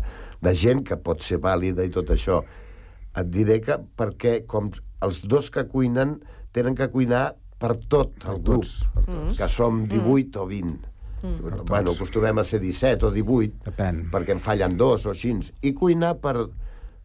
[0.44, 2.41] de gent que pot ser vàlida i tot això.
[3.17, 4.69] Et diré que perquè com
[5.04, 6.19] els dos que cuinen
[6.56, 10.88] tenen que cuinar per tot el grup, tots, que som 18 o 20.
[11.21, 11.65] Mm.
[11.69, 14.08] Bueno, acostumem a ser 17 o 18, Depèn.
[14.10, 15.36] perquè en fallen dos o així.
[15.62, 16.50] I cuinar per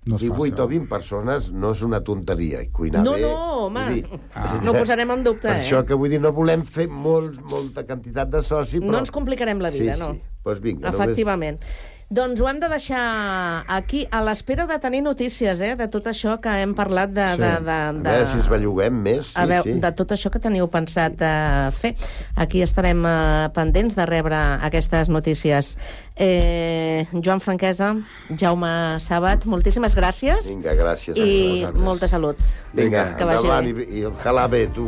[0.06, 0.60] No és 18 fàcil.
[0.62, 2.60] o 20 persones no és una tonteria.
[2.62, 3.22] I cuinar No, bé...
[3.22, 4.04] no, home, dir,
[4.62, 5.60] no ho posarem en dubte, Per eh?
[5.64, 8.92] això que vull dir, no volem fer molts, molta quantitat de soci, però...
[8.92, 10.12] No ens complicarem la vida, sí, no?
[10.14, 11.58] Sí, pues vinga, Efectivament.
[12.08, 16.36] Doncs ho hem de deixar aquí, a l'espera de tenir notícies, eh, de tot això
[16.38, 17.24] que hem parlat de...
[17.34, 17.40] Sí.
[17.42, 18.12] de, de, de...
[18.12, 19.80] A veure si es belluguem més, sí, a veure, sí.
[19.82, 21.96] de tot això que teniu pensat uh, fer.
[22.38, 24.38] Aquí estarem uh, pendents de rebre
[24.68, 25.74] aquestes notícies.
[26.14, 27.90] Eh, Joan Franquesa,
[28.38, 28.70] Jaume
[29.02, 31.18] Sabat, moltíssimes gràcies Vinga, gràcies.
[31.18, 32.38] i molta salut.
[32.72, 33.90] Vinga, que vagi endavant bé.
[33.90, 34.86] i, i ojalà bé, tu.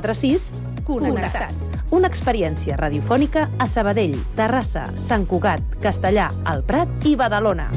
[0.00, 0.52] Tarda, de 4 a 6,
[0.84, 1.70] Connectats.
[1.90, 7.70] Una experiència radiofònica a Sabadell, Terrassa, Sant Cugat, Castellà, El Prat i Badalona.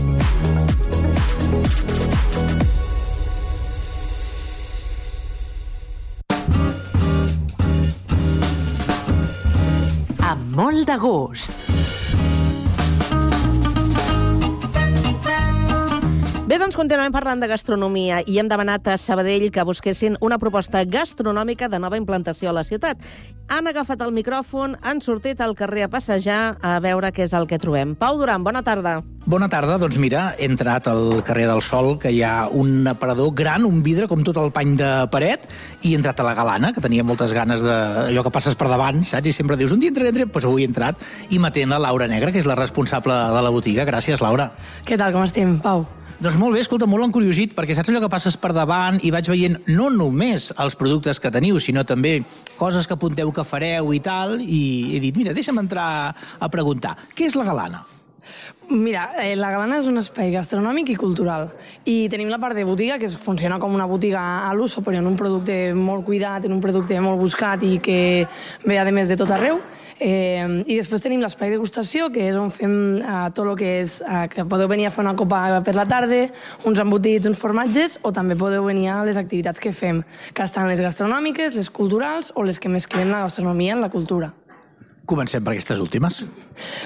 [10.23, 11.72] Amb molt de gust.
[16.73, 21.67] Doncs continuem parlant de gastronomia i hem demanat a Sabadell que busquessin una proposta gastronòmica
[21.69, 22.97] de nova implantació a la ciutat.
[23.53, 27.45] Han agafat el micròfon, han sortit al carrer a passejar a veure què és el
[27.45, 27.93] que trobem.
[27.93, 29.03] Pau Duran, bona tarda.
[29.29, 33.29] Bona tarda, doncs mira, he entrat al carrer del Sol, que hi ha un aparador
[33.37, 35.45] gran, un vidre com tot el pany de paret,
[35.83, 37.75] i he entrat a la Galana, que tenia moltes ganes de...
[38.09, 39.29] allò que passes per davant, saps?
[39.29, 42.09] I sempre dius, un dia entraré, entraré, doncs avui he entrat, i m'atén la Laura
[42.09, 43.85] Negra, que és la responsable de la botiga.
[43.85, 44.55] Gràcies, Laura.
[44.87, 45.85] Què tal, com estem, Pau?
[46.23, 49.27] Doncs molt bé, escolta, molt encuriosit, perquè saps allò que passes per davant i vaig
[49.27, 52.13] veient no només els productes que teniu, sinó també
[52.55, 54.61] coses que apunteu que fareu i tal, i
[54.95, 57.83] he dit, mira, deixa'm entrar a preguntar, què és la galana?
[58.71, 61.49] Mira, eh, la Galana és un espai gastronòmic i cultural.
[61.83, 65.09] I tenim la part de botiga, que funciona com una botiga a l'uso, però en
[65.09, 67.99] un producte molt cuidat, en un producte molt buscat i que
[68.63, 69.59] ve, a més, de tot arreu.
[70.03, 73.69] Eh, I després tenim l'espai de degustació, que és on fem eh, tot el que
[73.79, 74.01] és...
[74.03, 76.25] Eh, que podeu venir a fer una copa per la tarda,
[76.67, 80.01] uns embotits, uns formatges, o també podeu venir a les activitats que fem,
[80.35, 84.33] que estan les gastronòmiques, les culturals o les que mesclem la gastronomia en la cultura.
[85.07, 86.23] Comencem per aquestes últimes.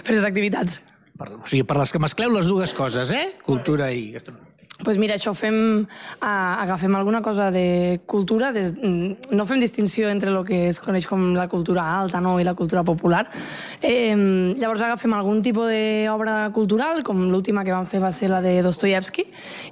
[0.06, 0.82] Per les activitats.
[1.18, 3.32] Per, o sigui, per les que mescleu les dues coses, eh?
[3.46, 4.48] Cultura i gastronomia
[4.84, 6.28] pues mira, això fem, uh,
[6.62, 11.08] agafem alguna cosa de cultura, des, mm, no fem distinció entre el que es coneix
[11.08, 13.28] com la cultura alta no, i la cultura popular.
[13.82, 14.16] Eh,
[14.58, 18.62] llavors agafem algun tipus d'obra cultural, com l'última que vam fer va ser la de
[18.62, 19.26] Dostoyevsky,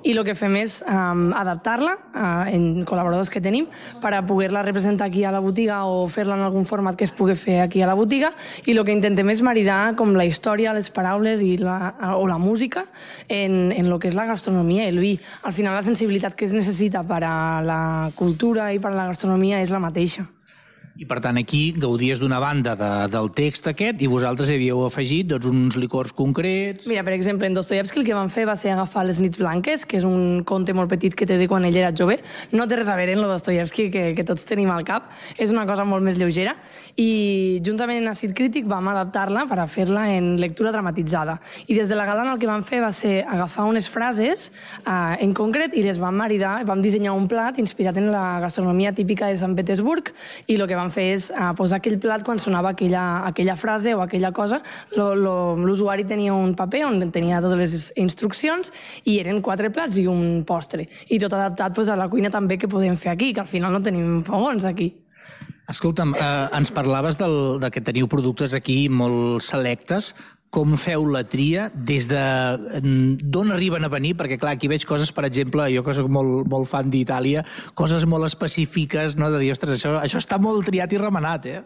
[0.03, 3.67] i el que fem és um, adaptar-la uh, en col·laboradors que tenim
[4.01, 7.13] per a poder-la representar aquí a la botiga o fer-la en algun format que es
[7.13, 8.33] pugui fer aquí a la botiga,
[8.65, 12.37] i el que intentem és maridar com la història, les paraules i la, o la
[12.37, 12.87] música
[13.29, 15.13] en, en el que és la gastronomia i el vi.
[15.43, 17.81] Al final la sensibilitat que es necessita per a la
[18.15, 20.25] cultura i per a la gastronomia és la mateixa.
[20.95, 24.79] I per tant aquí gaudies d'una banda de, del text aquest i vosaltres hi havíeu
[24.85, 26.85] afegit doncs, uns licors concrets...
[26.87, 29.83] Mira, per exemple, en Dostoyevsky el que van fer va ser agafar Les nits blanques,
[29.83, 32.15] que és un conte molt petit que té de quan ell era jove.
[32.55, 35.09] No té res a veure amb el Dostoyevsky que, que tots tenim al cap.
[35.35, 36.53] És una cosa molt més lleugera.
[36.95, 41.41] I juntament amb Acid Crític vam adaptar-la per a fer-la en lectura dramatitzada.
[41.67, 45.19] I des de la Galana el que vam fer va ser agafar unes frases eh,
[45.19, 49.27] en concret i les vam maridar, vam dissenyar un plat inspirat en la gastronomia típica
[49.27, 50.15] de Sant Petersburg
[50.47, 53.57] i el que vam vam fer és uh, posar aquell plat quan sonava aquella, aquella
[53.59, 54.61] frase o aquella cosa.
[54.95, 58.71] L'usuari tenia un paper on tenia totes les instruccions
[59.05, 60.87] i eren quatre plats i un postre.
[61.09, 63.73] I tot adaptat pues, a la cuina també que podem fer aquí, que al final
[63.73, 64.93] no tenim fogons aquí.
[65.65, 70.11] Escolta'm, eh, ens parlaves del, de que teniu productes aquí molt selectes
[70.55, 72.21] com feu la tria, des de
[73.35, 76.45] d'on arriben a venir, perquè clar, aquí veig coses, per exemple, jo que soc molt,
[76.47, 77.43] molt fan d'Itàlia,
[77.75, 79.27] coses molt específiques, no?
[79.33, 81.59] de dir, ostres, això, això està molt triat i remenat, eh?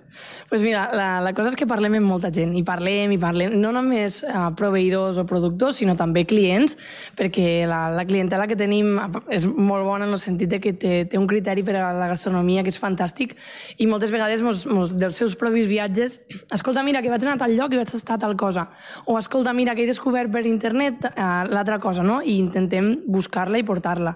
[0.49, 3.53] pues mira, la, la cosa és que parlem amb molta gent, i parlem, i parlem,
[3.61, 6.73] no només a proveïdors o productors, sinó també clients,
[7.19, 8.95] perquè la, la clientela que tenim
[9.29, 12.09] és molt bona en el sentit de que té, té un criteri per a la
[12.09, 13.37] gastronomia que és fantàstic,
[13.77, 16.17] i moltes vegades mos, mos, dels seus propis viatges,
[16.49, 18.69] escolta, mira, que vaig anar a tal lloc i vaig estar a tal cosa,
[19.05, 22.21] o escolta, mira, que he descobert per internet eh, l'altra cosa, no?
[22.21, 24.15] I intentem buscar-la i portar-la.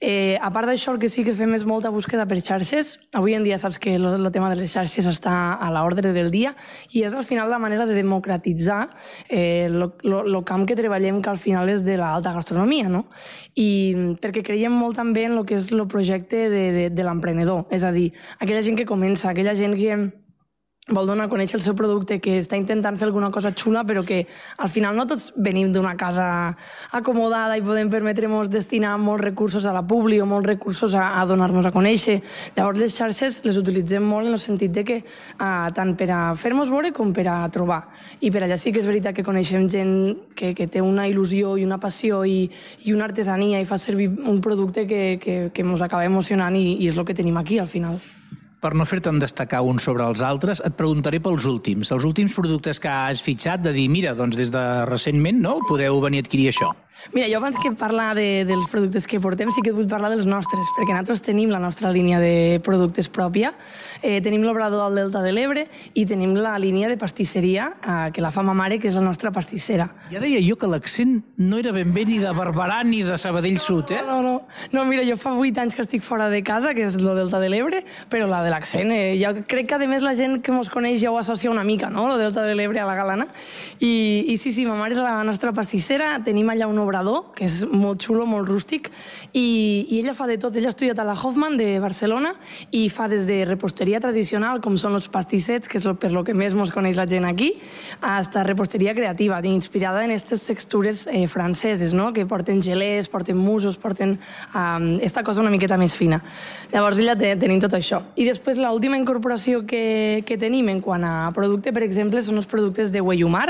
[0.00, 2.94] Eh, a part d'això, el que sí que fem és molta búsqueda per xarxes.
[3.12, 6.54] Avui en dia saps que el tema de les xarxes està a l'ordre del dia
[6.96, 8.94] i és al final la manera de democratitzar
[9.28, 13.04] el eh, camp que treballem, que al final és de l'alta gastronomia, no?
[13.60, 17.66] I perquè creiem molt també en el que és el projecte de, de, de l'emprenedor.
[17.68, 20.00] És a dir, aquella gent que comença, aquella gent que
[20.94, 24.02] vol donar a conèixer el seu producte, que està intentant fer alguna cosa xula, però
[24.06, 24.24] que
[24.58, 26.26] al final no tots venim d'una casa
[26.96, 31.24] acomodada i podem permetre'ns destinar molts recursos a la publi o molts recursos a, a
[31.26, 32.20] donar-nos a conèixer.
[32.56, 36.20] Llavors les xarxes les utilitzem molt en el sentit de que uh, tant per a
[36.34, 37.82] fer-nos veure com per a trobar.
[38.20, 39.96] I per allà sí que és veritat que coneixem gent
[40.36, 42.44] que, que té una il·lusió i una passió i,
[42.86, 46.80] i una artesania i fa servir un producte que, que, que ens acaba emocionant i,
[46.80, 48.00] i és el que tenim aquí al final
[48.60, 51.90] per no fer-te'n destacar uns sobre els altres, et preguntaré pels últims.
[51.96, 56.00] Els últims productes que has fitxat, de dir, mira, doncs des de recentment, no?, podeu
[56.04, 56.74] venir a adquirir això.
[57.12, 60.10] Mira, jo abans que parlar de, dels productes que portem, sí que et vull parlar
[60.12, 63.54] dels nostres, perquè nosaltres tenim la nostra línia de productes pròpia,
[64.02, 68.20] eh, tenim l'obrador al Delta de l'Ebre i tenim la línia de pastisseria, eh, que
[68.20, 69.88] la fa ma mare, que és la nostra pastissera.
[70.12, 73.58] Ja deia jo que l'accent no era ben bé ni de Barberà ni de Sabadell
[73.58, 74.02] Sud, eh?
[74.06, 74.34] No, no,
[74.72, 77.40] no, mira, jo fa 8 anys que estic fora de casa, que és el Delta
[77.40, 80.52] de l'Ebre, però la de l'accent, eh, jo crec que a més la gent que
[80.52, 83.26] mos coneix ja ho associa una mica, no?, el Delta de l'Ebre a la Galana.
[83.80, 87.44] I, I sí, sí, ma mare és la nostra pastissera, tenim allà un obrador, que
[87.44, 88.90] és molt xulo, molt rústic,
[89.32, 90.56] i, i ella fa de tot.
[90.56, 92.34] Ella ha estudiat a la Hoffman de Barcelona
[92.72, 96.34] i fa des de reposteria tradicional, com són els pastissets, que és per lo que
[96.34, 97.52] més mos coneix la gent aquí,
[98.00, 103.76] hasta reposteria creativa, inspirada en aquestes textures eh, franceses, no?, que porten gelers, porten musos,
[103.76, 104.18] porten
[104.54, 106.20] um, esta cosa una miqueta més fina.
[106.72, 108.02] Llavors, ella te, tenim tot això.
[108.16, 112.48] I després, l'última incorporació que, que tenim en quant a producte, per exemple, són els
[112.50, 113.48] productes de Güellumar.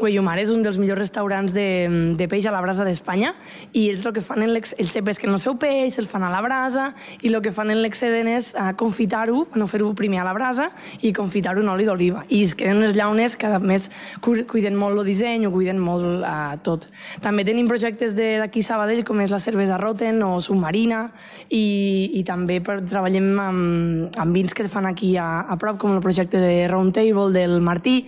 [0.00, 3.32] Güellumar és un dels millors restaurants de, de peix a la brasa d'Espanya
[3.72, 6.42] i ells el que fan, en ells pesquen el seu peix, el fan a la
[6.44, 6.90] brasa
[7.22, 10.70] i el que fan en l'excedent és uh, confitar-ho, no fer-ho primer a la brasa
[11.06, 12.24] i confitar-ho en oli d'oliva.
[12.28, 13.88] I es queden unes llaunes que a més
[14.22, 16.88] cuiden molt el disseny, ho cuiden molt uh, tot.
[17.24, 21.06] També tenim projectes d'aquí Sabadell com és la cervesa Roten o Submarina
[21.48, 25.94] i, i també per, treballem amb, amb vins que fan aquí a, a prop com
[25.94, 27.98] el projecte de Roundtable del Martí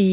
[0.00, 0.08] i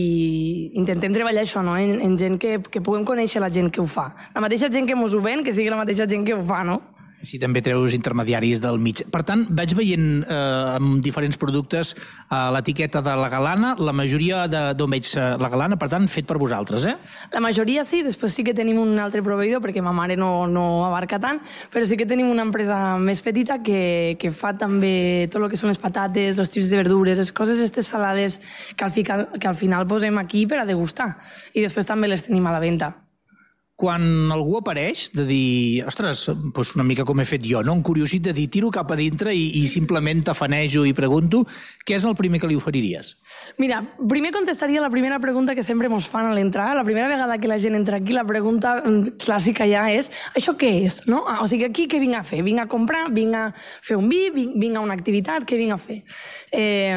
[0.80, 1.78] intentem treballar això, no?
[1.78, 4.10] en, en gent que, que puguem conèixer la gent que ho fa.
[4.34, 6.64] La mateixa gent que mos ho ven, que sigui la mateixa gent que ho fa,
[6.68, 6.82] no?
[7.24, 9.00] Si també treus intermediaris del mig.
[9.12, 10.38] Per tant, vaig veient eh,
[10.76, 15.78] amb diferents productes eh, l'etiqueta de la galana, la majoria d'on veig eh, la galana,
[15.80, 16.98] per tant, fet per vosaltres, eh?
[17.32, 20.66] La majoria sí, després sí que tenim un altre proveïdor, perquè ma mare no, no
[20.84, 21.40] abarca tant,
[21.72, 25.62] però sí que tenim una empresa més petita que, que fa també tot el que
[25.62, 28.42] són les patates, els tips de verdures, les coses, aquestes salades
[28.76, 31.14] que al, final, que al final posem aquí per a degustar.
[31.56, 32.92] I després també les tenim a la venda
[33.84, 36.24] quan algú apareix, de dir, ostres,
[36.56, 37.76] doncs una mica com he fet jo, no?
[37.76, 41.42] un curiosit de dir, tiro cap a dintre i, i simplement tafanejo i pregunto,
[41.84, 43.14] què és el primer que li oferiries?
[43.60, 46.70] Mira, primer contestaria la primera pregunta que sempre mos fan a l'entrar.
[46.78, 50.56] La primera vegada que la gent entra aquí, la pregunta mm, clàssica ja és, això
[50.60, 51.02] què és?
[51.12, 51.26] No?
[51.28, 52.40] Ah, o sigui, aquí què vinc a fer?
[52.48, 55.76] Vinc a comprar, vinc a fer un vi, vinc, vinc a una activitat, què vinc
[55.76, 56.00] a fer?
[56.56, 56.96] Eh,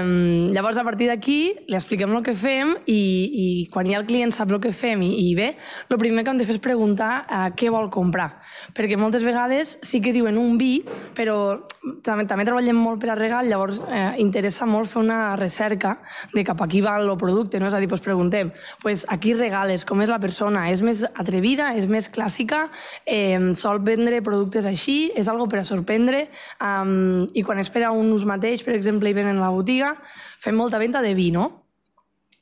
[0.55, 4.35] llavors, a partir d'aquí, li expliquem el que fem i, i quan ja el client
[4.37, 5.53] sap el que fem i, i bé,
[5.91, 8.41] el primer que hem de fer és preguntar eh, què vol comprar.
[8.77, 10.85] Perquè moltes vegades sí que diuen un vi,
[11.17, 11.67] però
[12.05, 15.97] també, també treballem molt per a regal, llavors eh, interessa molt fer una recerca
[16.35, 17.69] de cap a qui va el producte, no?
[17.69, 21.05] És a dir, doncs preguntem, pues, a qui regales, com és la persona, és més
[21.15, 22.67] atrevida, és més clàssica,
[23.05, 26.27] eh, sol vendre productes així, és algo per a sorprendre,
[26.61, 29.55] um, i quan és per a un ús mateix, per exemple, i venen a la
[29.55, 29.97] botiga,
[30.41, 31.66] fem molta venda de vi, no?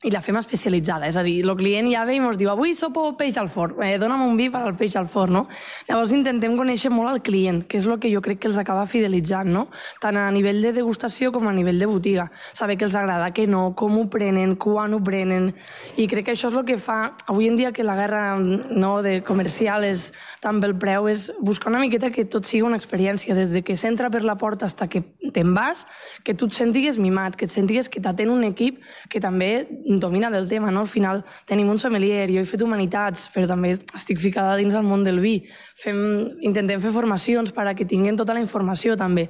[0.05, 2.75] I la fem especialitzada, és a dir, el client ja ve i ens diu avui
[2.77, 5.41] sopo peix al forn, eh, dona'm un vi per al peix al forn, no?
[5.89, 8.85] Llavors intentem conèixer molt el client, que és el que jo crec que els acaba
[8.85, 9.67] fidelitzant, no?
[10.01, 12.29] Tant a nivell de degustació com a nivell de botiga.
[12.53, 15.51] Saber que els agrada, que no, com ho prenen, quan ho prenen,
[15.97, 19.01] i crec que això és el que fa, avui en dia que la guerra no,
[19.01, 23.35] de comercial és tan pel preu, és buscar una miqueta que tot sigui una experiència,
[23.35, 25.01] des de que s'entra per la porta fins que
[25.33, 25.85] te'n vas,
[26.23, 29.67] que tu et sentigues mimat, que et sentigues que t'atén un equip que també
[29.99, 30.81] domina del tema, no?
[30.85, 34.85] Al final tenim un sommelier, jo he fet humanitats, però també estic ficada dins el
[34.85, 35.39] món del vi.
[35.81, 35.99] Fem,
[36.45, 39.29] intentem fer formacions per a que tinguin tota la informació també.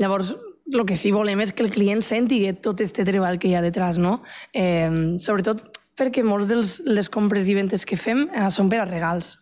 [0.00, 0.34] Llavors,
[0.72, 3.62] el que sí volem és que el client senti tot este treball que hi ha
[3.64, 4.22] detrás, no?
[4.52, 8.90] Eh, sobretot perquè molts de les compres i ventes que fem eh, són per a
[8.90, 9.36] regals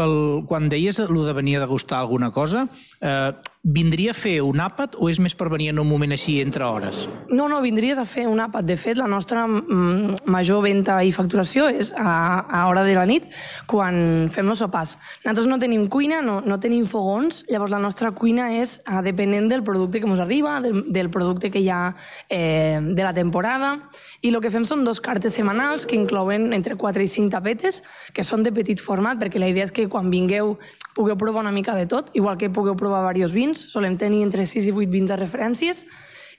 [0.00, 2.68] el, quan deies el de venir a degustar alguna cosa,
[3.00, 3.32] eh,
[3.66, 6.62] vindria a fer un àpat o és més per venir en un moment així entre
[6.62, 7.02] hores?
[7.26, 8.66] No, no, vindries a fer un àpat.
[8.68, 13.06] De fet, la nostra mm, major venda i facturació és a, a hora de la
[13.10, 13.26] nit,
[13.66, 14.94] quan fem els sopars.
[15.24, 19.50] Nosaltres no tenim cuina, no, no tenim fogons, llavors la nostra cuina és eh, depenent
[19.50, 21.82] del producte que ens arriba, del, del producte que hi ha
[22.30, 23.74] eh, de la temporada,
[24.22, 27.82] i el que fem són dos cartes setmanals que inclouen entre 4 i 5 tapetes,
[28.14, 30.54] que són de petit format, perquè la idea és que quan vingueu
[30.96, 34.46] pugueu provar una mica de tot, igual que pugueu provar diversos vins, solem tenir entre
[34.46, 35.84] 6 i 8 vins de referències,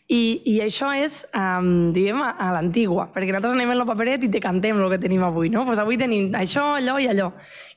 [0.07, 4.23] i, i això és, um, diguem, a, a l'antigua, perquè nosaltres anem en el paperet
[4.23, 5.65] i te cantem el que tenim avui, no?
[5.67, 7.33] Pues avui tenim això, allò i allò.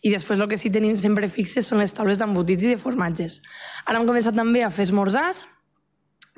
[0.07, 3.41] I després el que sí tenim sempre fixes són les taules d'embotits i de formatges.
[3.83, 5.43] Ara hem començat també a fer esmorzars,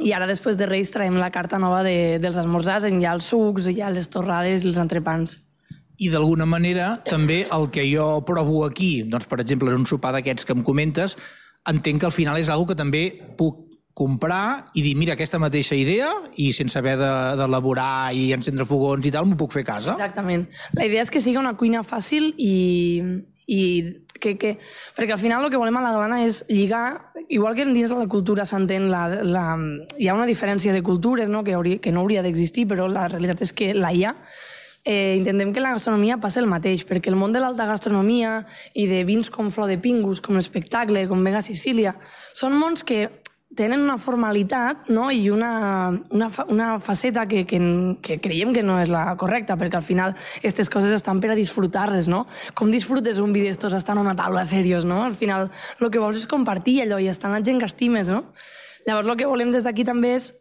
[0.01, 3.13] i ara després de Reis traiem la carta nova de, dels esmorzars, en hi ha
[3.19, 5.37] els sucs, hi ha les torrades i els entrepans
[6.03, 10.11] i d'alguna manera també el que jo provo aquí, doncs per exemple en un sopar
[10.17, 11.15] d'aquests que em comentes,
[11.69, 13.07] entenc que al final és algo que també
[13.39, 16.09] puc comprar i dir, mira, aquesta mateixa idea
[16.41, 19.97] i sense haver d'elaborar de, i encendre fogons i tal, m'ho puc fer a casa.
[19.99, 20.47] Exactament.
[20.79, 23.03] La idea és que sigui una cuina fàcil i,
[23.47, 23.61] i
[24.23, 24.55] que, que...
[24.97, 27.99] Perquè al final el que volem a la Galana és lligar, igual que dins de
[27.99, 29.45] la cultura s'entén, la, la,
[29.99, 31.45] hi ha una diferència de cultures no?
[31.45, 34.17] Que, hauria, que no hauria d'existir, però la realitat és que la hi ha,
[34.85, 38.43] eh, intentem que la gastronomia passi el mateix, perquè el món de l'alta gastronomia
[38.75, 41.95] i de vins com Flor de Pingus, com l'espectacle, com Vega Sicília,
[42.35, 43.07] són mons que
[43.57, 45.11] tenen una formalitat no?
[45.13, 47.61] i una, una, una faceta que, que,
[48.01, 51.39] que creiem que no és la correcta, perquè al final aquestes coses estan per a
[51.39, 52.25] disfrutar-les, no?
[52.57, 55.03] Com disfrutes un vi d'estos estan a una taula serios, no?
[55.05, 58.09] Al final el que vols és compartir allò i estar amb la gent que estimes,
[58.09, 58.25] no?
[58.87, 60.33] Llavors el que volem des d'aquí també és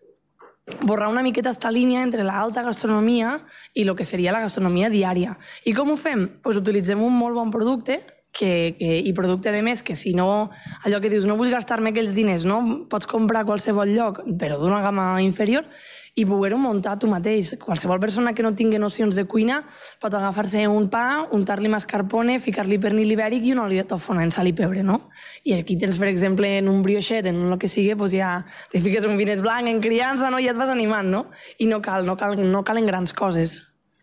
[0.82, 3.40] borrar una miqueta esta línia entre l'alta gastronomia
[3.74, 5.38] i el que seria la gastronomia diària.
[5.66, 6.28] I com ho fem?
[6.44, 8.02] Pues utilitzem un molt bon producte
[8.32, 10.50] que, que, i producte de més que si no,
[10.86, 12.62] allò que dius, no vull gastar-me aquells diners, no?
[12.92, 15.68] Pots comprar a qualsevol lloc, però d'una gamma inferior,
[16.16, 17.54] i poder-ho muntar tu mateix.
[17.62, 19.62] Qualsevol persona que no tingui nocions de cuina
[20.02, 24.34] pot agafar-se un pa, untar-li mascarpone, ficar-li pernil ibèric i una oli de tòfona en
[24.36, 25.00] sal i pebre, no?
[25.48, 28.34] I aquí tens, per exemple, en un brioixet, en el que sigui, doncs ja
[28.72, 30.40] te fiques un vinet blanc en criança, no?
[30.40, 31.26] I et vas animant, no?
[31.60, 33.62] I no cal, no, cal, no calen grans coses.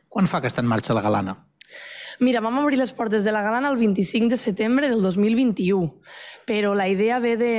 [0.09, 1.37] Quan fa que està en marxa la galana?
[2.21, 6.01] Mira, vam obrir les portes de la Galana el 25 de setembre del 2021,
[6.49, 7.53] però la idea ve de,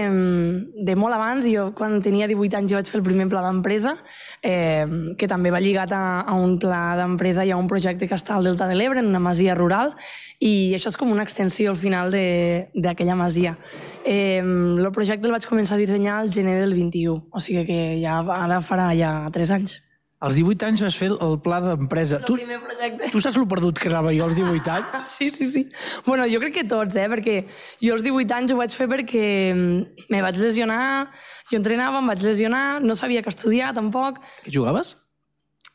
[0.76, 1.48] de molt abans.
[1.48, 3.96] Jo, quan tenia 18 anys, jo vaig fer el primer pla d'empresa,
[4.44, 4.84] eh,
[5.16, 8.36] que també va lligat a, a un pla d'empresa i a un projecte que està
[8.36, 9.96] al Delta de l'Ebre, en una masia rural,
[10.44, 13.56] i això és com una extensió al final d'aquella masia.
[14.04, 17.84] Eh, el projecte el vaig començar a dissenyar al gener del 21, o sigui que
[18.04, 19.84] ja ara farà ja 3 anys.
[20.20, 22.18] Als 18 anys vas fer el pla d'empresa.
[22.20, 23.08] El tu, primer projecte.
[23.14, 24.98] Tu saps lo perdut que anava jo als 18 anys?
[25.14, 25.66] sí, sí, sí.
[26.06, 27.08] Bueno, jo crec que tots, eh?
[27.12, 27.38] Perquè
[27.80, 31.08] jo als 18 anys ho vaig fer perquè mm, me vaig lesionar,
[31.48, 34.20] jo entrenava, em vaig lesionar, no sabia que estudiar tampoc.
[34.44, 34.98] Que jugaves?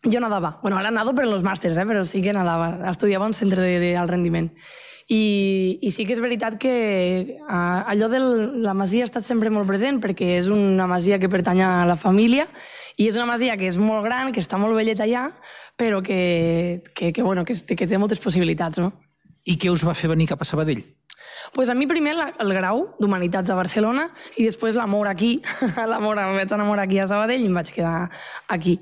[0.04, 0.58] Jo nadava.
[0.60, 1.88] Bueno, ara nado per els màsters, eh?
[1.88, 2.74] però sí que nadava.
[2.92, 4.52] Estudiava un centre d'alt rendiment.
[5.08, 8.20] I, I sí que és veritat que allò de
[8.64, 11.96] la masia ha estat sempre molt present perquè és una masia que pertany a la
[12.00, 12.46] família
[12.96, 15.28] i és una masia que és molt gran, que està molt belleta allà,
[15.76, 18.92] però que, que, que, bueno, que, que té moltes possibilitats, no?
[19.44, 20.84] I què us va fer venir cap a Sabadell?
[21.52, 25.36] pues a mi primer la, el grau d'Humanitats a Barcelona i després l'amor aquí,
[25.90, 28.08] l'amor, em vaig enamorar aquí a Sabadell i em vaig quedar
[28.48, 28.78] aquí.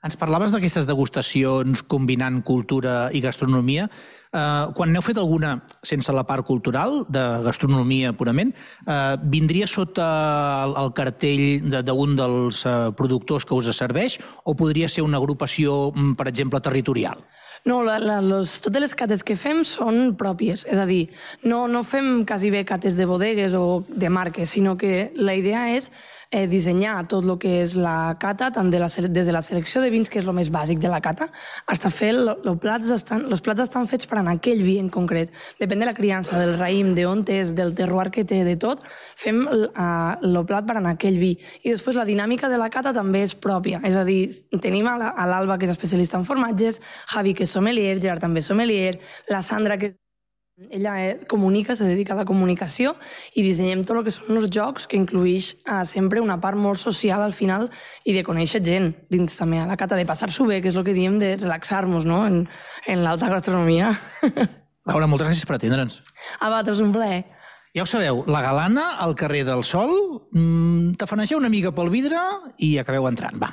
[0.00, 3.90] Ens parlaves d'aquestes degustacions combinant cultura i gastronomia.
[4.30, 8.52] Uh, quan n'heu fet alguna sense la part cultural, de gastronomia purament,
[8.86, 10.06] uh, vindria sota
[10.68, 15.18] el, el cartell d'un de, dels uh, productors que us serveix o podria ser una
[15.18, 17.24] agrupació, mm, per exemple, territorial?
[17.64, 21.10] No, la, la, los, totes les cates que fem són pròpies, és a dir,
[21.42, 25.66] no, no fem quasi bé cates de bodegues o de marques, sinó que la idea
[25.74, 25.90] és
[26.30, 29.82] eh, dissenyar tot el que és la cata, tant de la, des de la selecció
[29.82, 31.28] de vins, que és el més bàsic de la cata,
[31.66, 34.90] fins fer el, el plats estan, els plats estan fets per anar aquell vi en
[34.92, 35.32] concret.
[35.60, 38.84] Depèn de la criança, del raïm, de on és, del terroir que té, de tot,
[39.18, 41.34] fem el, uh, plat per anar aquell vi.
[41.64, 44.22] I després la dinàmica de la cata també és pròpia, és a dir,
[44.62, 48.48] tenim a l'Alba, que és especialista en formatges, Javi, que és sommelier, Gerard també és
[48.50, 48.94] sommelier,
[49.28, 49.98] la Sandra, que és
[50.68, 52.94] ella eh, comunica, se dedica a la comunicació
[53.34, 56.80] i dissenyem tot el que són els jocs que incluïx eh, sempre una part molt
[56.82, 57.68] social al final
[58.04, 60.84] i de conèixer gent dins també a la cata, de passar-s'ho bé, que és el
[60.84, 62.24] que diem de relaxar-nos no?
[62.26, 62.42] en,
[62.86, 63.94] en l'alta gastronomia.
[64.90, 66.00] Laura, moltes gràcies per atendre'ns.
[66.42, 67.24] Va, és un plaer.
[67.76, 69.92] Ja ho sabeu, la galana al carrer del Sol,
[70.34, 72.18] mmm, tafanegeu una mica pel vidre
[72.58, 73.52] i acabeu entrant, va.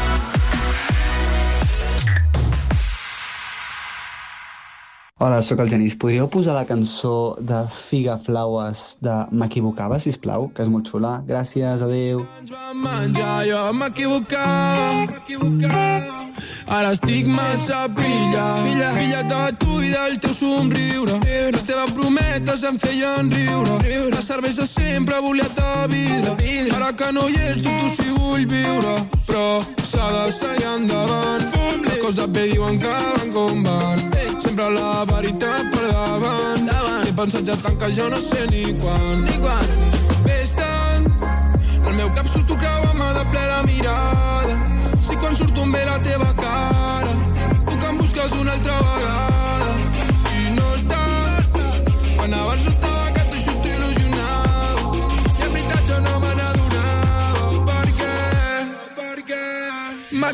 [5.23, 5.93] Hola, sóc el Genís.
[5.93, 11.11] Podríeu posar la cançó de Figa Flowers de M'equivocava, si plau, que és molt xula.
[11.27, 12.23] Gràcies, adeu.
[13.45, 15.05] jo m'equivocava.
[16.65, 21.19] Ara estic massa pilla, pilla, pilla de tu i del teu somriure.
[21.53, 23.77] Les teves prometes em feien riure.
[24.09, 26.73] La cervesa sempre volia de vidre.
[26.75, 28.97] Ara que no hi ets, tu sí vull viure.
[29.29, 31.43] Però de seguir endavant.
[31.83, 33.99] Les coses bé diuen que van com van.
[34.39, 36.69] Sempre la veritat per davant.
[37.07, 39.25] He pensat ja tant que jo no sé ni quan.
[39.25, 39.65] Ni quan.
[40.25, 41.07] Ves tant,
[41.85, 44.55] el meu cap surto creu-me de ple la mirada.
[45.01, 46.60] Si quan surto em ve la teva cara,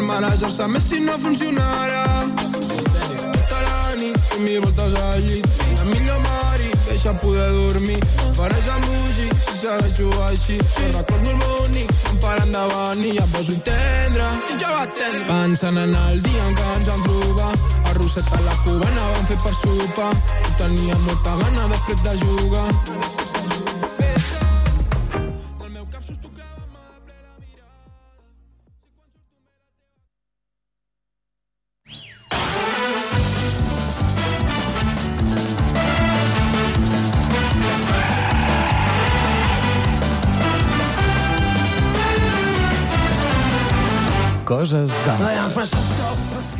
[0.00, 2.04] no cal marejar-se més si no funcionarà.
[3.34, 5.46] Tota la nit, fent mil voltes al llit.
[5.78, 7.98] La millor mari, deixa poder dormir.
[8.36, 10.58] Faràs embogir, si segueixo així.
[10.74, 14.30] Són records molt bonics, em para endavant i ja poso tendre.
[14.52, 15.26] I jo va tendre.
[15.30, 17.52] Pensant en el dia en què ens vam trobar.
[17.92, 20.12] Arrosset a la cubana vam fer per sopar.
[20.60, 23.17] Tenia molta gana després de jugar.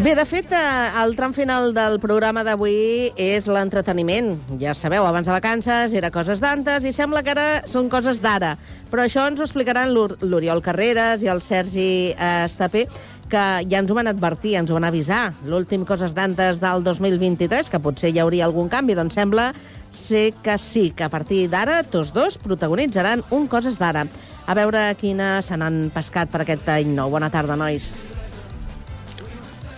[0.09, 4.31] Bé, de fet, eh, el tram final del programa d'avui és l'entreteniment.
[4.57, 8.55] Ja sabeu, abans de vacances era coses d'antes i sembla que ara són coses d'ara.
[8.89, 12.87] Però això ens ho explicaran l'Or- l'Oriol Carreras i el Sergi eh, Estapé,
[13.29, 15.35] que ja ens ho van advertir, ens ho van avisar.
[15.45, 19.51] L'últim Coses d'antes del 2023, que potser hi hauria algun canvi, doncs sembla
[19.93, 24.07] ser que sí, que a partir d'ara tots dos protagonitzaran un Coses d'ara.
[24.47, 27.11] A veure quines se n'han pescat per aquest any nou.
[27.13, 27.93] Bona tarda, nois.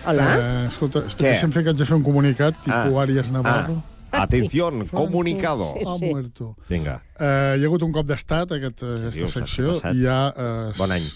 [0.07, 0.26] Hola.
[0.38, 3.03] Eh, escolta, deixa'm fer que haig de fer un comunicat, tipus Ah.
[3.03, 3.82] Arias Navarro.
[4.12, 4.22] Ah.
[4.24, 5.74] Atención, comunicado.
[5.86, 6.57] Ha muerto.
[6.68, 7.03] Vinga.
[7.18, 9.32] Eh, hi ha hagut un cop d'estat, aquest, eh, aquesta dius?
[9.36, 10.18] secció, i hi ha...
[10.36, 11.07] Eh, Bon any.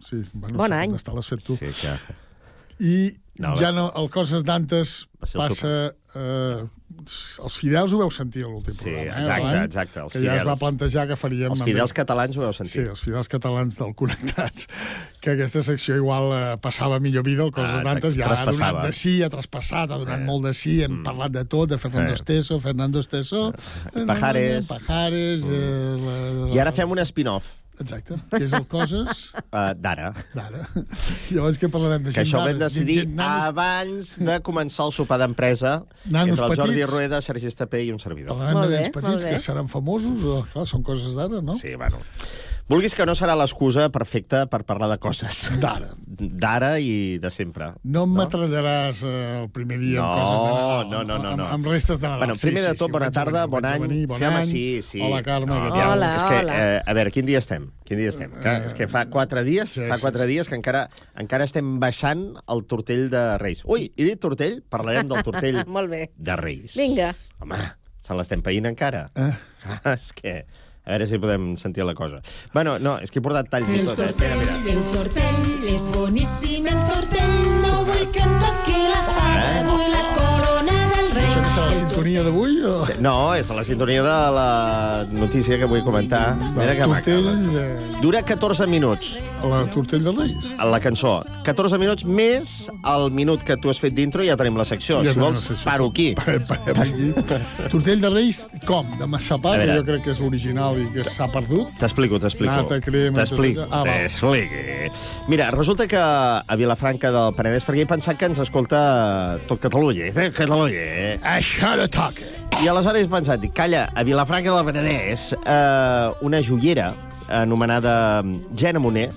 [0.00, 0.92] Sí, bueno, Bon sí, any.
[0.92, 1.56] D'estat l'has fet tu.
[1.56, 1.96] Sí, que...
[2.80, 5.94] I No, ja no, el Coses d'antes passa...
[6.14, 6.66] Eh,
[7.44, 9.04] els fidels ho veu sentir a l'últim Sí, programa.
[9.04, 10.60] Eh, exacte, l'any, exacte, els que ja es va fidels.
[10.64, 11.50] plantejar que faríem...
[11.54, 11.96] Els amb fidels ell.
[12.00, 12.72] catalans ho heu sentit.
[12.72, 14.66] Sí, els fidels catalans del Connectats,
[15.20, 18.82] que aquesta secció igual eh, passava millor vida, el Coses Ah, d'antes ja ha donat
[18.86, 22.12] de sí, ha traspassat, ha donat molt de sí, hem parlat de tot, de Fernando
[22.12, 22.20] Eh.
[22.20, 23.52] Esteso, Fernando Esteso...
[24.06, 24.66] Pajares.
[24.66, 25.42] Pajares...
[25.44, 29.22] Eh, la, la, I ara fem un spin-off Exacte, que és el Coses
[29.52, 30.10] uh, d'ara.
[30.34, 30.64] d'ara.
[31.30, 34.86] Llavors que parlarem de Que gent això ho vam decidir gent- nanos- abans de començar
[34.88, 36.92] el sopar d'empresa Nanos entre el Jordi petits.
[36.92, 38.36] Rueda, Sergi Estapé i un servidor.
[38.36, 41.56] Parlarem de nens petits que seran famosos, o, clar, són coses d'ara, no?
[41.56, 41.98] Sí, bueno.
[42.70, 45.40] Vulguis que no serà l'excusa perfecta per parlar de coses.
[45.58, 45.88] D'ara.
[46.06, 47.72] D'ara i de sempre.
[47.82, 50.84] No em metrallarààs eh, el primer dia amb No, coses de Nadal.
[50.92, 51.48] no, no, no, Amb, no.
[51.56, 52.20] amb restes de Nadal.
[52.28, 53.82] Bueno, primer de tot, bona vaig a tarda, bon any.
[53.88, 54.46] venir, bon sí, home, any.
[54.52, 55.00] sí, sí.
[55.02, 55.50] Hola, Carme.
[55.50, 55.96] No, tal?
[55.96, 56.60] hola, és que, hola.
[56.76, 57.66] eh, a veure, quin dia estem?
[57.90, 58.38] Quin dia estem?
[58.38, 60.84] Que, és que fa quatre dies, sí, fa sí, quatre dies que encara,
[61.18, 63.64] encara estem baixant el tortell de Reis.
[63.66, 64.60] Ui, he dit tortell?
[64.70, 66.04] Parlarem del tortell Molt bé.
[66.16, 66.78] de Reis.
[66.78, 67.10] Vinga.
[67.42, 67.58] Home,
[67.98, 69.08] se l'estem païnt encara.
[69.18, 69.32] Eh?
[69.66, 70.44] Ah, és que...
[70.90, 72.18] A veure si podem sentir la cosa.
[72.52, 74.00] Bueno, no, és que he portat talls i tot.
[74.02, 74.10] Eh?
[74.18, 74.56] Mira, mira.
[74.74, 76.89] el tortell, és boníssim el
[82.10, 82.58] sintonia d'avui?
[82.66, 83.02] O...
[83.02, 86.36] No, és la sintonia de la notícia que vull comentar.
[86.56, 87.04] Mira que maca.
[87.04, 89.18] tortell, Dura 14 minuts.
[89.44, 90.34] la tortell de.
[90.58, 91.20] A la cançó.
[91.44, 95.00] 14 minuts més el minut que tu has fet d'intro i ja tenim la secció.
[95.04, 95.64] Ja si vols, secció.
[95.64, 96.14] paro aquí.
[96.18, 97.10] Parem, parem aquí.
[97.72, 98.90] Tortell de Reis, com?
[98.98, 101.70] De massapà, que jo crec que és l'original i que s'ha perdut.
[101.80, 102.52] T'explico, t'explico.
[102.52, 103.68] Nata, crema, T'explico.
[103.70, 103.86] tot.
[103.86, 104.90] Ah.
[105.28, 110.10] Mira, resulta que a Vilafranca del Penedès, perquè he pensat que ens escolta tot Catalunya,
[110.10, 110.30] eh?
[110.34, 111.18] Catalunya, eh?
[111.22, 112.24] Això no toca.
[112.60, 116.94] I aleshores he pensat, calla, a Vilafranca del Penedès, eh, una joiera
[117.28, 118.22] anomenada
[118.56, 119.10] Gena Moner,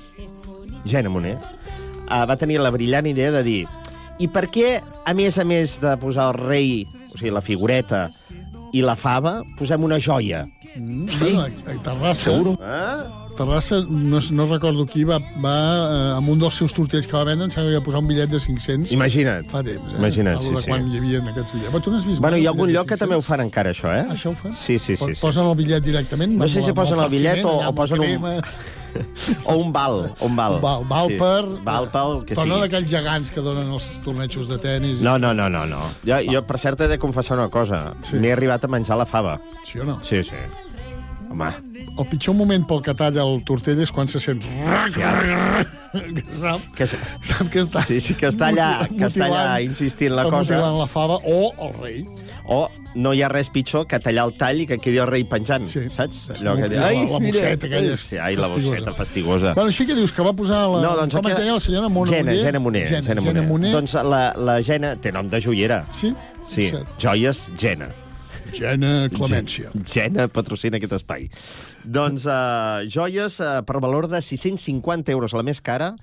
[0.85, 3.61] Gena Moner, eh, va tenir la brillant idea de dir
[4.21, 8.05] i per què, a més a més de posar el rei, o sigui, la figureta,
[8.73, 10.47] i la fava, posem una joia?
[10.75, 11.29] Mm, sí.
[11.29, 12.23] Bueno, a, a Terrassa...
[12.31, 12.55] Seguro.
[12.59, 13.21] Eh?
[13.33, 17.23] Terrassa, no, no recordo qui, va, va eh, amb un dels seus tortells que va
[17.25, 18.93] vendre, em sembla que va posar un bitllet de 500.
[18.93, 19.47] Imagina't.
[19.49, 19.97] Fa temps, eh?
[19.97, 20.69] Imagina't, Algo sí, sí.
[20.69, 21.71] quan hi havia aquests bitllets.
[21.73, 23.01] Però tu n'has vist Bueno, mai, hi ha algun lloc que 500?
[23.05, 24.05] també ho fan encara, això, eh?
[24.13, 24.53] Això ho fan?
[24.53, 25.09] Sí, sí, sí.
[25.15, 25.17] sí.
[25.21, 26.37] Posen el bitllet directament?
[26.37, 28.39] No sé si posen el bitllet o, o posen un...
[29.45, 30.59] o un val, o un val.
[30.61, 31.17] Val, val Sí.
[31.19, 31.41] per...
[31.63, 32.53] Val pel que Però sigui.
[32.53, 35.01] no d'aquells gegants que donen els tornejos de tennis.
[35.01, 35.81] No, no, no, no, no.
[36.05, 37.93] Jo, jo, per cert, he de confessar una cosa.
[38.03, 38.17] Sí.
[38.21, 39.39] M'he arribat a menjar la fava.
[39.65, 39.99] Sí o no?
[40.03, 40.35] Sí, sí.
[41.33, 41.49] Home,
[41.97, 44.41] El pitjor moment pel que talla el tortell és quan se sent...
[44.93, 47.81] Sí, que sap, que, sap que està...
[47.87, 50.43] sí, sí, que està allà, que està allà insistint la està cosa.
[50.53, 51.99] mutilant la fava o el rei.
[52.53, 52.67] O
[52.99, 55.65] no hi ha res pitjor que tallar el tall i que quedi el rei penjant,
[55.69, 55.85] sí.
[55.93, 56.25] saps?
[56.43, 59.53] La- la bosseta aquella Sí, ai, la bosseta fastigosa.
[59.57, 60.81] Bueno, així que dius que va posar la...
[60.83, 62.45] No, doncs com es deia la senyora Mona Gena, Moner?
[62.45, 62.85] Gena Moner.
[62.89, 63.73] Gena, Gena Gena Moner.
[63.73, 65.83] Doncs la, la Gena té nom de joiera.
[65.95, 66.13] Sí?
[66.45, 66.69] Sí,
[67.01, 67.89] joies Gena.
[68.53, 69.71] Gena Clemència.
[69.89, 71.29] Gena patrocina aquest espai.
[71.83, 75.93] Doncs uh, joies uh, per valor de 650 euros, la més cara,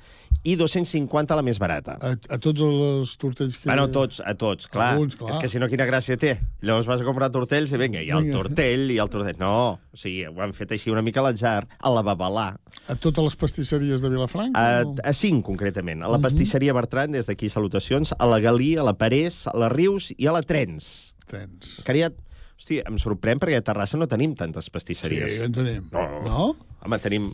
[0.43, 1.99] i 250 la més barata.
[2.01, 3.69] A, a tots els tortells que...
[3.69, 4.95] Bueno, tots, a tots, clar.
[4.95, 5.35] Alguns, clar.
[5.35, 6.35] És que si no, quina gràcia té?
[6.65, 8.39] Llavors vas a comprar tortells i vinga, i el Vinga.
[8.39, 9.37] tortell, i el tortell...
[9.41, 9.53] No,
[9.93, 12.49] o sigui, ho han fet així una mica a l'atzar, a la babalà.
[12.91, 14.57] A totes les pastisseries de Vilafranca?
[14.81, 16.03] A, o- a cinc, concretament.
[16.03, 16.25] A la Mhm.
[16.27, 20.27] pastisseria Bertran, des d'aquí salutacions, a la Galí, a la Parés, a la Rius i
[20.27, 21.15] a la Trens.
[21.31, 21.77] Trens.
[21.87, 22.11] Ja...
[22.61, 25.33] Hosti, em sorprèn perquè a Terrassa no tenim tantes pastisseries.
[25.33, 25.87] Sí, en tenim.
[25.95, 26.03] No?
[26.27, 26.43] No?
[26.85, 27.31] Home, tenim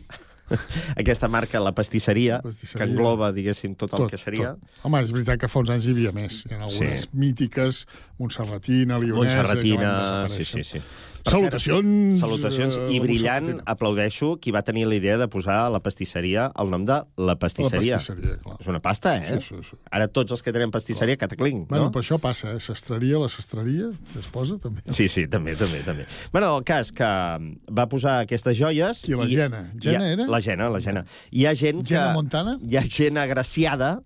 [1.01, 2.79] aquesta marca, la pastisseria, pastisseria.
[2.85, 4.53] que engloba, diguéssim, tot, el que seria.
[4.55, 4.85] Tot.
[4.87, 6.45] Home, és veritat que fa uns anys hi havia més.
[6.47, 7.09] Hi ha algunes Sí.
[7.19, 7.81] mítiques,
[8.23, 9.41] Montserratina, Lionesa...
[9.43, 9.91] Montserratina,
[10.31, 10.79] sí, sí, sí.
[11.27, 11.87] Per Salutacions...
[12.15, 12.77] cert, Salutacions.
[12.79, 13.71] eh, I a brillant, Montserratina.
[13.73, 17.35] aplaudeixo qui va tenir la idea de posar a la pastisseria el nom de la
[17.35, 17.97] pastisseria.
[17.97, 18.55] La pastisseria, clar.
[18.63, 19.41] És una pasta, eh?
[19.41, 19.79] Sí, sí, sí.
[19.91, 21.91] Ara tots els que tenen pastisseria, cataclinc, Bueno, no?
[21.91, 22.61] però això passa, eh?
[22.63, 24.81] Sastreria, la sastreria, es posa també.
[24.89, 26.05] Sí, sí, també, també, també.
[26.31, 27.11] Bueno, el cas que
[27.69, 29.03] va posar aquestes joies...
[29.03, 29.35] Qui, la i-?
[29.35, 30.27] Jena hi ha, era?
[30.31, 31.03] La Jena, la Jena.
[31.31, 31.91] Hi ha gent que...
[31.95, 32.57] Jena Montana?
[32.63, 33.97] Hi ha gent agraciada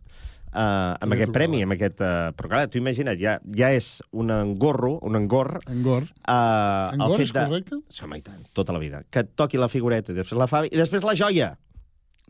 [0.52, 2.02] uh, amb aquest premi, amb aquest...
[2.04, 5.58] Uh, però clar, tu imagina't, ja, ja és un engorro, un engor...
[5.72, 6.08] Engor.
[6.26, 7.42] Uh, Engor és de...
[7.48, 7.82] correcte?
[7.90, 9.04] Sí, home, i tant, tota la vida.
[9.12, 11.54] Que et toqui la figureta, i després la fa, i després la joia.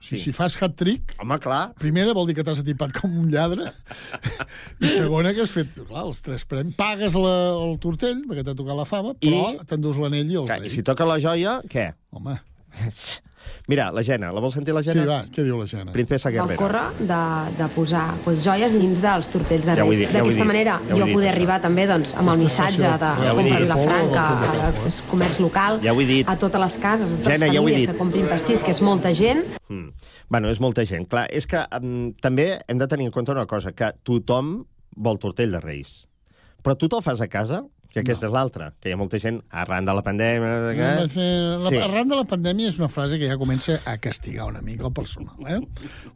[0.01, 0.17] Sí.
[0.17, 1.13] Si fas hat-trick...
[1.21, 1.75] Home, clar.
[1.77, 3.67] Primera vol dir que t'has atipat com un lladre.
[4.81, 6.73] I segona que has fet, clar, els tres premis.
[6.79, 7.35] Pagues la,
[7.67, 10.71] el tortell, perquè t'ha tocat la fava, però I- t'endús l'anell i el Clar, rei.
[10.71, 11.91] I si toca la joia, què?
[12.17, 12.39] Home.
[13.67, 15.05] Mira, la Jena, la vols sentir la Sí, Jena?
[15.05, 15.91] va, què diu la Jena?
[15.93, 16.57] Princesa Vam Guerrera.
[16.57, 19.99] córrer de, de posar pues, joies dins dels tortells de Ja Reis.
[20.01, 21.35] ja D'aquesta dit, manera, ja jo dit, poder això.
[21.35, 23.59] arribar també doncs, amb el missatge de Ja ho he compra dit.
[23.61, 26.27] Vilafranca, Polo, a, a, a comerç local, Ja ho he dit.
[26.29, 27.91] a totes les cases, a totes Gena, les ja ho he famílies dit.
[27.91, 29.45] que comprin pastís, que és molta gent.
[29.69, 29.89] Mm.
[30.29, 31.07] Bueno, és molta gent.
[31.07, 34.65] Clar, és que um, també hem de tenir en compte una cosa, que tothom
[34.95, 36.07] vol tortell de Reis.
[36.63, 37.63] Però tu te'l fas a casa?
[37.91, 40.51] Que aquesta és l'altra, que hi ha molta gent, arran de la pandèmia...
[40.71, 41.25] No, Que...
[41.59, 41.79] La, Sí.
[41.83, 44.93] Arran de la pandèmia és una frase que ja comença a castigar una mica el
[44.95, 45.35] personal.
[45.47, 45.59] Eh?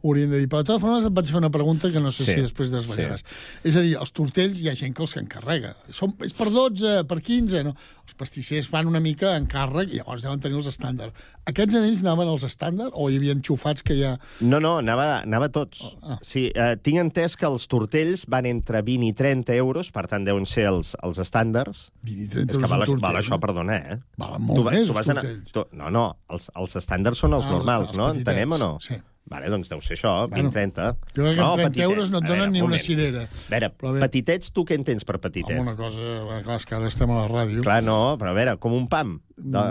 [0.02, 2.24] Haurien de dir, però de totes formes et vaig fer una pregunta que no sé
[2.24, 3.24] Sí, si després desvetllaràs.
[3.62, 5.74] És a dir, els tortells hi ha gent que els encarrega.
[5.92, 7.76] Són, és per 12, per 15, no?
[8.06, 11.24] Els pastissers van una mica en càrrec i llavors deuen tenir els estàndards.
[11.50, 14.12] Aquests anells anaven als estàndards o hi havia enxufats que ja...
[14.46, 15.82] No, no, anava, anava tots.
[16.06, 16.20] Ah.
[16.22, 20.22] Sí, eh, tinc entès que els tortells van entre 20 i 30 euros, per tant
[20.28, 21.88] deuen ser els, els estàndards.
[22.06, 23.02] 20 i 30 És que euros val, tortell.
[23.08, 23.98] val això, perdona, eh?
[24.22, 25.50] Valen molt més, els anar- tortells.
[25.58, 28.06] tu, no, no, els, els estàndards són els Ah, els- normals, els no?
[28.12, 28.72] petitets, Entenem o no?
[28.86, 29.02] sí.
[29.26, 30.84] Vale, doncs deu ser això, Bueno, 20-30.
[31.16, 33.24] jo crec que amb 30 euros no et A veure, donen ni un una cirera.
[33.26, 34.00] A veure, Però bé.
[34.04, 35.50] petitets, tu què entens per petitet?
[35.58, 35.98] Home, una cosa...
[35.98, 37.64] bueno, Clar, és que ara estem a la ràdio.
[37.66, 39.16] Clar, no, però a veure, com un pam.
[39.36, 39.64] De,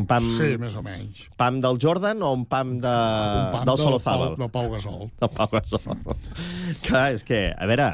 [0.00, 0.24] un pam...
[0.24, 1.26] Mm, Sí, més o menys.
[1.36, 4.28] Pam del Jordan o un pam, de, Un pam del del Solozábal?
[4.34, 5.10] Pau- del Pau Gasol.
[5.20, 6.16] Del Pau Gasol.
[6.88, 7.90] clar, és que, a veure,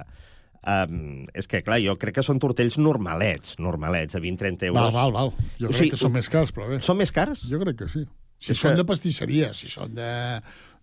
[0.62, 4.92] um, és que, clar, jo crec que són tortells normalets, normalets, a 20-30 euros.
[4.94, 5.34] Val, val, val.
[5.58, 6.78] Jo O crec sigui, que són més cars, però bé.
[6.86, 7.42] Són més cars?
[7.50, 8.06] Jo crec que sí.
[8.44, 10.08] Si És són que- de pastisseria, si són de...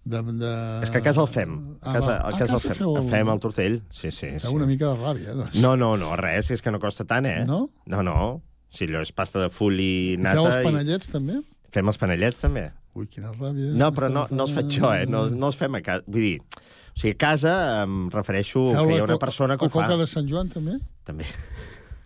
[0.04, 0.52] de, de...
[0.84, 1.52] És que a casa el fem.
[1.82, 2.16] A Ah, casa, va.
[2.18, 2.78] a A casa el casa fem.
[2.78, 3.82] feu el- Fem el tortell.
[3.92, 4.30] Sí, sí.
[4.40, 4.56] Feu sí.
[4.56, 5.60] una mica de ràbia, doncs.
[5.62, 7.44] No, no, no, res, és que no costa tant, eh?
[7.46, 7.70] No?
[7.86, 8.42] No, no.
[8.72, 10.40] Si allò és pasta de full i I nata...
[10.42, 11.40] Feu els i- panellets, també?
[11.72, 12.70] Fem els panellets, també.
[12.96, 13.72] Ui, quina ràbia.
[13.78, 15.06] No, però no, no els faig jo, eh?
[15.08, 16.04] No, no els fem a casa.
[16.08, 17.54] Vull dir, o sigui, a casa
[17.86, 19.84] em refereixo Feu que hi ha una persona que ho fa.
[19.86, 20.80] coca de Sant Joan, també?
[21.08, 21.24] També.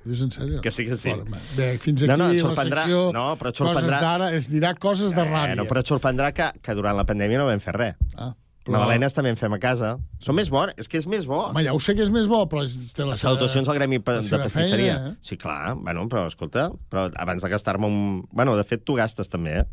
[0.05, 0.61] Ho dius en sèrio?
[0.61, 1.09] Que sí, que sí.
[1.09, 4.49] Vale, bé, fins aquí No, no, la secció no, però et sorprendrà- Coses d'ara, es
[4.53, 5.55] dirà coses de ràbia.
[5.55, 7.95] Eh, no, però et sorprendrà que, que durant la pandèmia no vam fer res.
[8.15, 8.35] Ah,
[8.65, 8.79] Però...
[8.79, 9.91] Magdalenes també en fem a casa.
[10.25, 11.37] Són més bons, és que és més bo.
[11.51, 13.99] Home, ja ho sé que és més bo, però té la Les salutacions al Gremi
[13.99, 14.49] de Pastisseria.
[14.49, 15.13] feina, eh?
[15.21, 17.99] Sí, clar, bueno, però escolta, però abans de gastar-me un...
[18.31, 19.65] Bueno, de fet, tu gastes també, eh?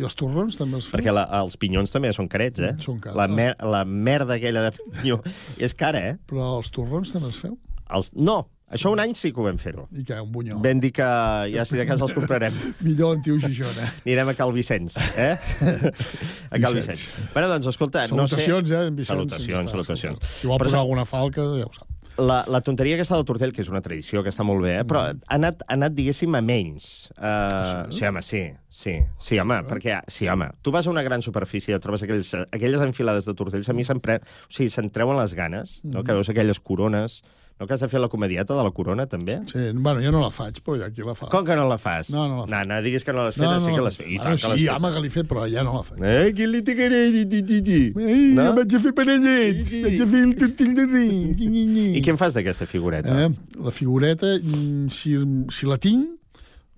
[0.00, 0.96] I els torrons també els feu?
[0.96, 2.72] Perquè la, els pinyons també són carets, eh?
[2.80, 3.16] Són cars.
[3.20, 5.20] La, mer la merda aquella de pinyó
[5.68, 6.16] és cara, eh?
[6.28, 7.58] Però els torrons també els feu?
[7.92, 8.08] Els...
[8.16, 9.86] No, això un any sí que ho vam fer-ho.
[9.92, 10.60] I què, un bunyol?
[10.64, 11.08] Vam dir que
[11.54, 12.54] ja si de casa els comprarem.
[12.86, 13.88] Millor en Tiu Gijona.
[14.04, 15.34] Anirem a Cal Vicenç, eh?
[16.50, 17.08] a Cal Vicenç.
[17.34, 18.82] Bueno, doncs, escolta, Salutacions, no sé...
[18.82, 19.14] eh, en Vicenç.
[19.14, 20.18] Salutacions, salutacions.
[20.40, 21.86] Si vol Però posar sa- alguna falca, ja ho sap.
[22.18, 24.86] La, la tonteria aquesta del tortell, que és una tradició que està molt bé, eh?
[24.88, 25.20] però Mm.
[25.28, 26.88] ha anat, ha anat diguéssim, a menys.
[27.14, 28.40] Uh, sí, home, sí.
[28.74, 30.00] Sí, sí, home, perquè...
[30.10, 30.48] Sí, home.
[30.62, 33.86] Tu vas a una gran superfície i trobes aquells, aquelles enfilades de tortells, a mi
[33.86, 34.16] se'm, pre...
[34.18, 36.00] o sigui, se'n treuen les ganes, no?
[36.00, 36.06] Mhm.
[36.10, 37.20] que veus aquelles corones...
[37.58, 39.34] No que has de fer la comedieta de la corona, també?
[39.50, 41.26] Sí, bueno, jo no la faig, però qui la fa.
[41.32, 42.10] Com que no la fas?
[42.14, 42.52] No, no la faig.
[42.54, 44.06] No, no, diguis que no l'has fet, sí que l'has fet.
[44.06, 46.04] I Bueno, tant que l'has sí, home, que l'he fet, però ja no la faig.
[46.06, 47.80] Eh, qui li t'agrada, di, di, di, di.
[47.98, 48.52] Ei, No?
[48.60, 51.18] vaig a fer panellets, vaig a fer el tortell de rei.
[51.98, 53.18] I què en fas d'aquesta figureta?
[53.26, 53.32] Eh,
[53.66, 55.16] la figureta, mm, si,
[55.50, 56.14] si la tinc,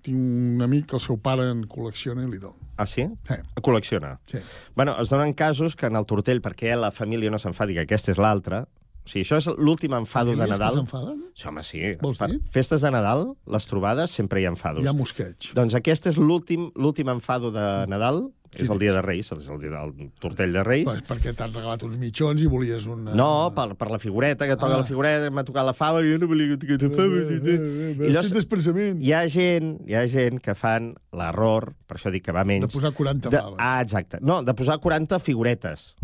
[0.01, 2.57] tinc un amic que el seu pare en col·lecciona i li dono.
[2.81, 3.05] Ah, sí?
[3.29, 3.35] Sí.
[3.61, 4.15] Col·lecciona.
[4.25, 4.39] Sí.
[4.73, 8.09] Bueno, es donen casos que en el tortell, perquè la família no s'enfadi que aquesta
[8.15, 8.63] és l'altra,
[9.03, 10.75] o sigui, això és l'últim enfado de que Nadal.
[10.77, 11.23] s'enfaden?
[11.35, 11.81] Sí, home, sí.
[12.01, 12.39] Vols Per dir?
[12.51, 14.83] festes de Nadal, les trobades, sempre hi ha enfados.
[14.83, 15.53] Hi ha mosqueig.
[15.57, 19.61] Doncs aquest és l'últim l'últim enfado de Nadal és el dia de Reis, és el
[19.61, 20.83] dia del tortell de Reis.
[20.83, 23.05] Pues perquè t'has regalat uns mitjons i volies un...
[23.15, 24.81] No, per, per la figureta, que toca Ah.
[24.81, 27.21] la figureta, m'ha tocat la fava, i jo no volia que toqués la fava.
[27.31, 32.35] i llavors, hi ha gent, hi ha gent que fan l'error, per això dic que
[32.35, 32.67] va menys...
[32.67, 33.55] De posar 40 de, faves.
[33.57, 34.19] Ah, exacte.
[34.21, 35.95] No, de posar 40 figuretes.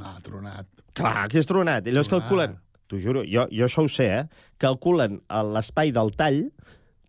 [0.00, 0.66] Ah, tronat.
[0.94, 1.86] Clar, que és tronat.
[1.86, 2.56] I llavors calculen,
[2.88, 4.24] t'ho juro, jo, jo això ho sé, eh?
[4.62, 6.44] Calculen el- l'espai del tall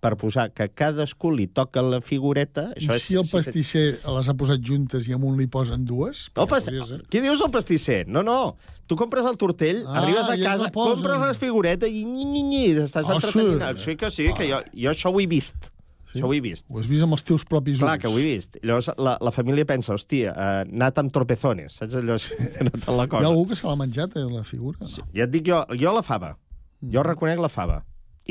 [0.02, 2.68] per posar que cadascú li toca la figureta.
[2.78, 6.28] I si el pastisser les ha posat juntes i amb un li posen dues?
[6.36, 6.70] No, past...
[7.10, 8.04] Què dius el pastisser?
[8.08, 8.56] No, no.
[8.86, 12.44] Tu compres el tortell, Ah, arribes a casa, la compres les figuretes i nyi, nyi,
[12.44, 13.80] nyi, estàs Ah, entretenint.
[13.80, 13.92] sí?
[13.92, 15.72] Sí que sí, que jo, jo això ho he vist.
[16.16, 16.22] Sí?
[16.22, 16.66] Això ho he vist.
[16.72, 18.02] Ho has vist amb els teus propis Clar ulls.
[18.06, 18.56] que ho he vist.
[18.64, 22.16] Llavors la, la família pensa, hòstia, uh, nat amb tropezones, saps allò?
[22.86, 23.26] te la Hi cosa.
[23.26, 24.80] ha algú que se l'ha menjat, eh, la figura?
[24.80, 24.88] No.
[25.14, 26.38] Ja et dic jo, jo la fava.
[26.82, 27.06] Jo Mm.
[27.12, 27.82] reconec la fava.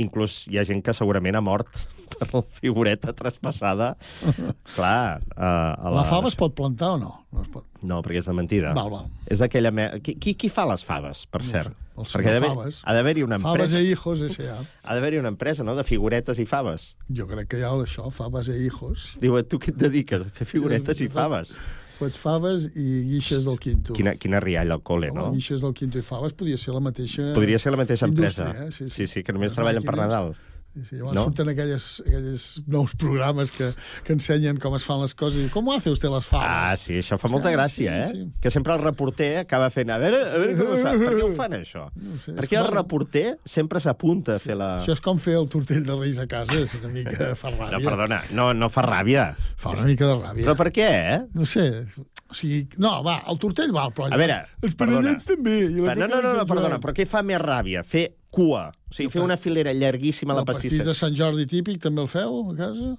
[0.00, 1.68] Inclús hi ha gent que segurament ha mort
[2.18, 3.92] per la figureta traspassada.
[4.74, 5.20] Clar.
[5.36, 7.12] Uh, a La fava es pot plantar o no?
[7.32, 7.66] No es pot.
[7.82, 8.72] No, perquè és de mentida.
[8.74, 9.06] Val, val.
[9.30, 9.70] És d'aquella...
[9.74, 9.88] Me...
[10.02, 11.70] Qui, qui, qui fa les faves, per No cert?
[11.74, 11.83] sé.
[11.96, 12.80] El perquè ha d'haver- Faves.
[12.82, 13.78] ha d'haver-hi una Faves empresa...
[13.80, 14.56] e hijos, S.A.
[14.82, 16.96] Ha d'haver-hi una empresa, no?, de figuretes i faves.
[17.08, 19.12] Jo crec que hi ha això, faves e hijos.
[19.22, 20.20] Diu, tu què et dediques?
[20.26, 21.54] A fer figuretes i faves.
[21.94, 23.94] Faig faves i guixes del quinto.
[23.94, 25.28] Quina, quina rialla al col·le, no?
[25.30, 27.28] Guixes del quinto i faves podria ser la mateixa...
[27.36, 28.48] Podria ser la mateixa empresa.
[28.64, 28.72] Eh?
[28.74, 29.94] Sí, sí, sí, que només treballen per.
[30.00, 30.34] Nadal.
[30.34, 30.96] Sí, sí.
[30.98, 31.24] Llavors No?
[31.28, 33.70] surten aquelles, aquelles nous programes que,
[34.04, 36.48] que ensenyen com es fan les coses i com hace usted les faves?
[36.50, 38.08] Ah, sí, això fa molta Sí, gràcia, eh?
[38.10, 38.24] sí.
[38.42, 39.90] Que sempre el reporter acaba fent...
[39.94, 40.94] A veure, a veure com ho fa.
[40.98, 41.84] Per què ho fan, això?
[41.94, 44.70] No sé, Perquè el com- reporter sempre s'apunta a fer la...
[44.82, 47.70] Això és com fer el tortell de Reis a casa, és una mica fa ràbia.
[47.76, 49.28] No, perdona, no, no fa ràbia.
[49.60, 50.44] Fa una mica de ràbia.
[50.48, 51.20] Però per què, eh?
[51.34, 51.68] No sé,
[52.30, 54.08] o sigui, no, va, el tortell va, però...
[54.10, 55.00] A veure, els perdona.
[55.04, 55.58] panellets també.
[55.68, 57.84] I la No, no, no, no, perdona, però què fa més ràbia?
[57.86, 58.66] Fer cua.
[58.94, 62.04] O sigui, fer una filera llarguíssima a la El pastís de Sant Jordi típic també
[62.04, 62.92] el feu a casa?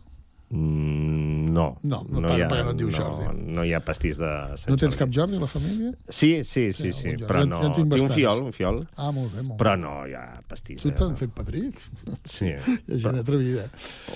[0.52, 1.66] Mm, no.
[1.84, 3.45] No, no, no, hi ha, perquè no et diu no, Jordi.
[3.56, 4.30] no hi ha pastís de
[4.60, 4.99] Sant No tens Jordi.
[5.01, 5.91] cap Jordi a la família?
[6.10, 7.62] Sí, sí, sí, Sí, sí, però no...
[7.64, 8.82] jo en tinc tinc un fiol, un fiol.
[8.97, 9.82] Ah, molt bé, molt Però bé.
[9.86, 10.82] no hi ha pastís.
[10.84, 11.20] Tu eh, t'han no.
[11.24, 11.64] fet padrí?
[12.26, 12.45] Sí.
[12.51, 13.66] Hi ha gent atrevida.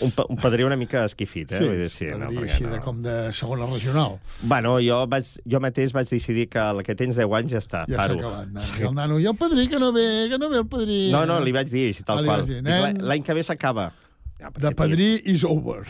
[0.05, 1.57] Un, pa- un padrí una mica esquifit, eh?
[1.61, 2.73] Sí, Vull dir, sí, padrí no, així no.
[2.75, 4.19] de com de segona regional.
[4.43, 7.85] Bueno, jo, vaig, jo mateix vaig decidir que el que tens 10 anys ja està,
[7.87, 8.19] Ja s'ha paro.
[8.19, 8.51] acabat.
[8.57, 8.75] nano.
[8.79, 10.99] I el nano, i el padrí, que no ve, que no ve el padrí.
[11.13, 12.37] No, no, li vaig dir així, tal Ah, qual.
[12.43, 13.91] vas dir, Dic, "L'any- nen, L'any que ve s'acaba.
[14.39, 15.83] Ja, De padrí is over.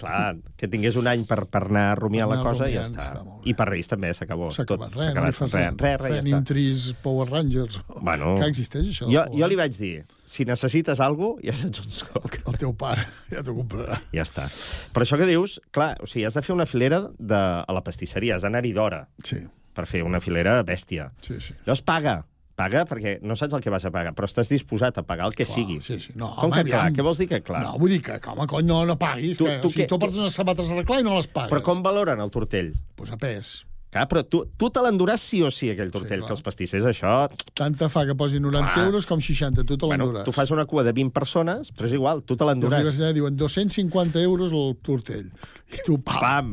[0.00, 2.84] Clar, que tingués un any per, per anar rumiant Per la anar cosa i ja
[2.86, 3.20] rumiant, està.
[3.20, 4.48] està I per Reis també s'acabó.
[4.56, 4.94] S'ha acabat.
[4.94, 6.38] Tot Res, no li fas res, res, res, ja Ni està.
[6.38, 7.80] un tris Power Rangers.
[8.00, 9.10] Bueno, Que existeix, això?
[9.12, 12.38] Jo, jo li vaig dir, si necessites alguna cosa, ja saps on soc.
[12.46, 14.00] El teu pare ja t'ho comprarà.
[14.16, 14.48] Ja està.
[14.94, 17.84] Però això que dius, clar, o sigui, has de fer una filera de, a la
[17.84, 19.42] pastisseria, has d'anar-hi d'hora Sí,
[19.76, 21.10] per fer una filera bèstia.
[21.20, 21.52] sí, sí.
[21.66, 22.22] Llavors paga,
[22.60, 25.34] paga perquè no saps el que vas a pagar, però estàs disposat a pagar el
[25.38, 25.80] que Clar, sigui.
[25.80, 26.12] sí, sí.
[26.14, 26.84] No, Com home, que clar?
[26.86, 26.96] aviam.
[27.00, 27.62] Què vols dir que clar?
[27.64, 29.38] No, vull dir que, que home, cony, no, no paguis.
[29.40, 31.26] Tu- que, tu o sigui, què- tu portes unes sabates a arreglar i no les
[31.32, 31.50] pagues.
[31.56, 32.74] Però com valoren el tortell?
[32.96, 33.66] Pues a pes.
[33.90, 36.28] Clar, però tu, tu te l'enduràs sí o sí, aquell tortell, clar.
[36.28, 37.24] que els pastissers, això...
[37.58, 38.84] Tant te fa que posin 90 Clar.
[38.86, 40.24] euros com 60, tu te Bueno, l'enduràs.
[40.28, 42.86] tu fas una cua de 20 persones, però és igual, tu te l'enduràs.
[42.92, 45.26] allà diuen 250 euros el tortell.
[45.74, 46.20] I tu, pam.
[46.22, 46.52] Pam!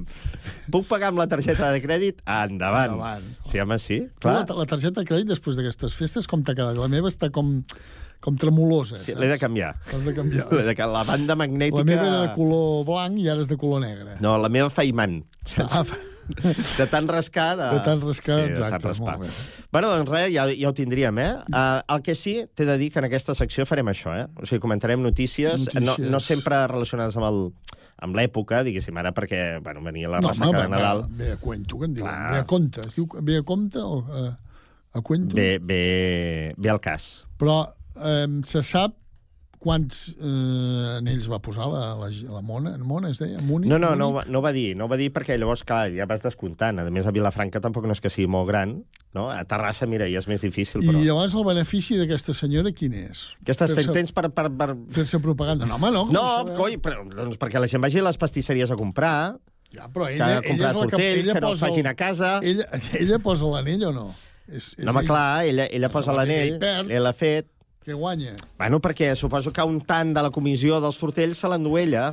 [0.74, 2.24] Puc pagar amb la targeta de crèdit?
[2.26, 2.96] Endavant.
[2.98, 3.30] Endavant.
[3.46, 4.58] Sí, home, sí, Tu, la, clar.
[4.58, 6.74] la targeta de crèdit després d'aquestes festes com t'ha quedat?
[6.82, 7.60] La meva està com,
[8.20, 9.22] com tremolosa, Sí, saps?
[9.22, 9.76] L'he de canviar.
[9.94, 10.50] L'has de canviar.
[10.72, 11.86] De ca- La banda magnètica...
[11.86, 14.18] La meva era de color blanc i ara és de color negre.
[14.26, 15.20] No, la meva fa imant.
[15.70, 15.86] Ah,
[16.78, 17.50] De tant rascar...
[17.60, 19.18] De, De tant rascar, sí, exacte, raspar.
[19.18, 19.68] molt bé.
[19.72, 21.32] Bueno, doncs res, ja, ja ho tindríem, eh?
[21.52, 24.28] Uh, el que sí, t'he de dir que en aquesta secció farem això, eh?
[24.36, 25.86] O sigui, comentarem notícies, Notícies.
[25.88, 27.42] No, no sempre relacionades amb el
[27.98, 31.00] amb l'època, diguéssim, ara perquè bueno, venia la no, ressaca home, de Nadal.
[31.18, 32.20] Ve, a cuento, que en diuen.
[32.30, 32.84] Ve a compte.
[32.86, 34.28] Es diu ve a compte o a,
[34.94, 35.34] a cuento?
[35.36, 37.08] Ve, ve, ve al cas.
[37.42, 37.64] Però
[37.98, 38.94] eh, se sap
[39.64, 42.76] quants eh, anells va posar la, la, la Mona?
[42.78, 43.42] Mona es deia?
[43.44, 43.70] Múnich?
[43.72, 44.28] No, no, no, ho Múnich?
[44.28, 46.80] va- no va dir, no va dir perquè llavors, clar, ja vas descomptant.
[46.84, 48.78] A més, a Vilafranca tampoc no és que sigui molt gran,
[49.18, 49.28] no?
[49.34, 51.02] A Terrassa, mira, ja és més difícil, I però...
[51.10, 53.28] llavors el benefici d'aquesta senyora quin és?
[53.44, 53.92] Què estàs fent?
[53.98, 54.30] Tens per...
[54.30, 54.72] per, per...
[54.96, 55.66] Fer-se propaganda.
[55.66, 56.06] No, home, no.
[56.14, 56.56] No, eh?
[56.58, 59.18] coi, però, doncs perquè la gent vagi a les pastisseries a comprar,
[59.68, 61.94] Ja, però que ella, ha ella és la que, ella que no els facin a
[62.00, 62.38] casa...
[62.40, 62.64] Ella,
[62.96, 64.06] ella posa l'anell o no?
[64.48, 67.50] És, és No, home, clar, ella, ella posa l'anell, ell l'ha fet...
[67.88, 68.36] que guanya.
[68.60, 72.10] Bueno, perquè suposo que un tant de la comissió dels tortells se l'endú ella.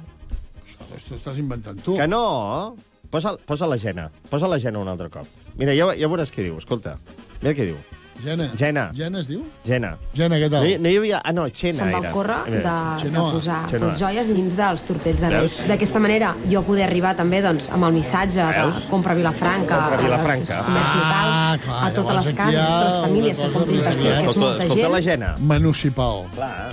[0.94, 1.96] Això t'ho estàs inventant tu.
[1.98, 2.76] Que no!
[3.10, 4.06] Posa, posa la Gena.
[4.30, 5.26] Posa la Gena un altre cop.
[5.58, 6.60] Mira, ja, ja veuràs què diu.
[6.62, 6.94] Escolta,
[7.42, 7.80] mira què diu.
[8.22, 8.46] Gena.
[8.56, 8.90] Gena.
[8.94, 9.42] Gena es diu?
[9.66, 9.96] Gena.
[10.14, 10.62] Gena, què tal?
[10.62, 11.18] No, hi- no hi havia...
[11.24, 12.10] Ah, no, Xena Se'm va era.
[12.10, 13.32] ocórrer de, de Xenoa.
[13.32, 13.90] posar Xenoa.
[13.90, 15.56] les joies dins dels tortells de Reis.
[15.58, 15.68] Veus?
[15.68, 18.84] D'aquesta manera jo poder arribar també doncs, amb el missatge de Veus?
[18.88, 20.58] compra Vilafranca, Compra Vilafranca.
[20.60, 22.94] al comerç local, Ah, clar, a totes llavors les aquí cases, hi ha a totes
[22.94, 24.92] les famílies una que cosa comprin més pastís, que és Escolta, molta escolta gent.
[24.94, 25.36] la Gena.
[25.38, 26.24] Municipal.
[26.34, 26.72] Clar.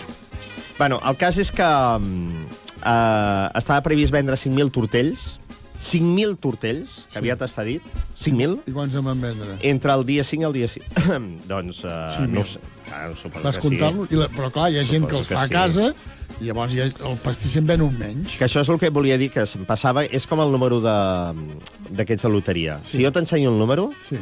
[0.78, 1.64] Bueno, el cas és que
[2.00, 2.46] mm,
[2.86, 5.40] eh, estava previst vendre 5.000 tortells,
[5.82, 7.18] 5.000 tortells, que Sí.
[7.24, 7.82] aviat està dit.
[8.16, 8.60] 5.000?
[8.70, 9.58] I quants en van vendre?
[9.66, 10.86] Entre el dia 5 i el dia 6.
[11.50, 12.28] doncs, uh, 5.000.
[12.38, 12.60] no sé.
[12.92, 13.08] Ah,
[13.42, 13.78] Vas que sí.
[14.20, 15.54] la- Però clar, hi ha gent que Suposo els que fa a sí.
[15.54, 15.96] casa
[16.42, 18.38] i llavors ja el pastisser en ven un menys.
[18.38, 20.04] Que això és el que volia dir, que se'm passava...
[20.06, 21.58] És com el número de-
[21.90, 22.80] d'aquests de, loteria.
[22.84, 22.98] Sí.
[22.98, 24.18] Si jo t'ensenyo el número, sí.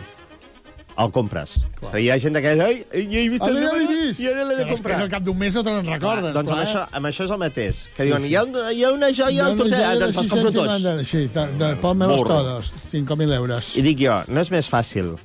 [1.00, 1.54] El compres.
[1.80, 2.52] Però hi ha gent que...
[2.66, 4.20] Ai, ja he vist el ja l'he número vist.
[4.20, 4.97] i ara l'he de comprar.
[4.97, 6.34] després, al cap d'un mes, no te n'en recordes.
[6.36, 6.68] doncs amb clar.
[6.68, 7.82] això, amb això és el mateix.
[7.95, 8.30] Que Sí, diuen, sí.
[8.30, 10.84] Hi, ha una, hi ha una joia al tortell, ah, doncs els compro tots.
[10.84, 12.36] 650, Sí, de, de Pónmelos Burro.
[12.36, 13.76] todos, 5.000 euros.
[13.78, 15.16] I dic jo, no és més fàcil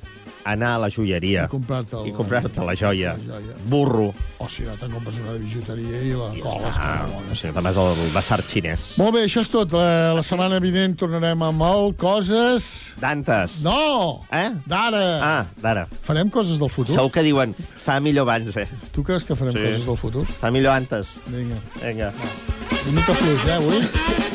[0.45, 3.15] anar a la joieria I comprar-te i comprar-te la joia.
[3.17, 3.55] la joia.
[3.65, 4.11] Burro.
[4.39, 6.77] O si no, te'n compres una de bijuteria i la coles.
[6.77, 8.85] Ah, com a o sigui, te'n vas al basar xinès.
[9.01, 9.73] Molt bé, això és tot.
[9.73, 12.69] La, la setmana vinent tornarem amb el Coses...
[13.01, 13.59] Dantes.
[13.65, 14.21] No!
[14.31, 14.51] Eh?
[14.69, 15.03] D'ara.
[15.25, 15.87] Ah, d'ara.
[16.05, 16.93] Farem coses del futur?
[16.95, 18.67] Segur que diuen, estava millor abans, eh?
[18.93, 19.65] Tu creus que farem Sí.
[19.65, 20.25] coses del futur?
[20.29, 21.17] Està millor antes.
[21.27, 21.57] Vinga.
[21.81, 22.13] Vinga.
[22.85, 24.34] Una mica fluix, eh, avui?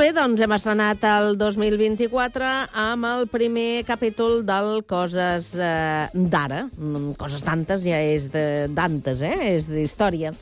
[0.00, 2.46] Bé, doncs hem estrenat el 2024
[2.78, 6.62] amb el primer capítol del Coses eh, d'ara.
[6.72, 9.34] Mm, Coses d'antes ja és de d'antes, eh?
[9.50, 10.32] És d'història.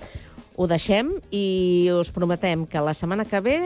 [0.55, 3.59] Ho deixem i us prometem que la setmana que ve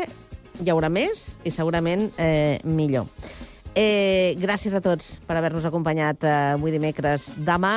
[0.62, 3.10] hi haurà més i segurament eh, millor.
[3.74, 7.30] Eh, gràcies a tots per haver-nos acompanyat eh, avui dimecres.
[7.40, 7.72] Demà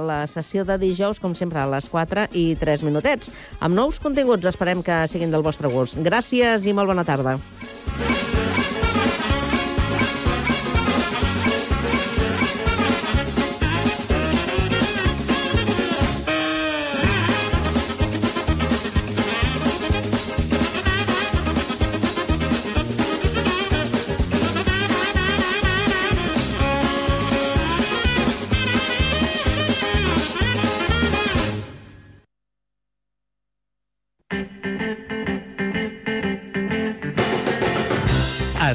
[0.00, 3.28] la sessió de dijous, com sempre, a les 4 i 3 minutets.
[3.60, 6.00] Amb nous continguts, esperem que siguin del vostre gust.
[6.00, 7.36] Gràcies i molt bona tarda.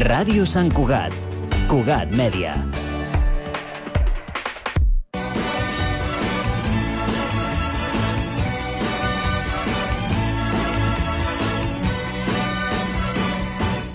[0.00, 1.12] Ràdio Sant Cugat.
[1.68, 2.54] Cugat Mèdia.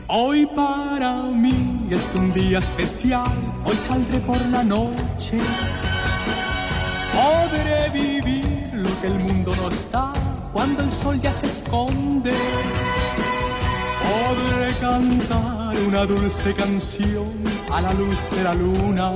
[0.05, 3.25] Hoy para mí es un día especial,
[3.65, 5.39] hoy saldré por la noche.
[7.17, 10.13] Podré vivir lo que el mundo no está
[10.53, 12.37] cuando el sol ya se esconde.
[14.05, 15.54] Podré cantar
[15.87, 17.31] una dulce canción
[17.71, 19.13] a la luz de la luna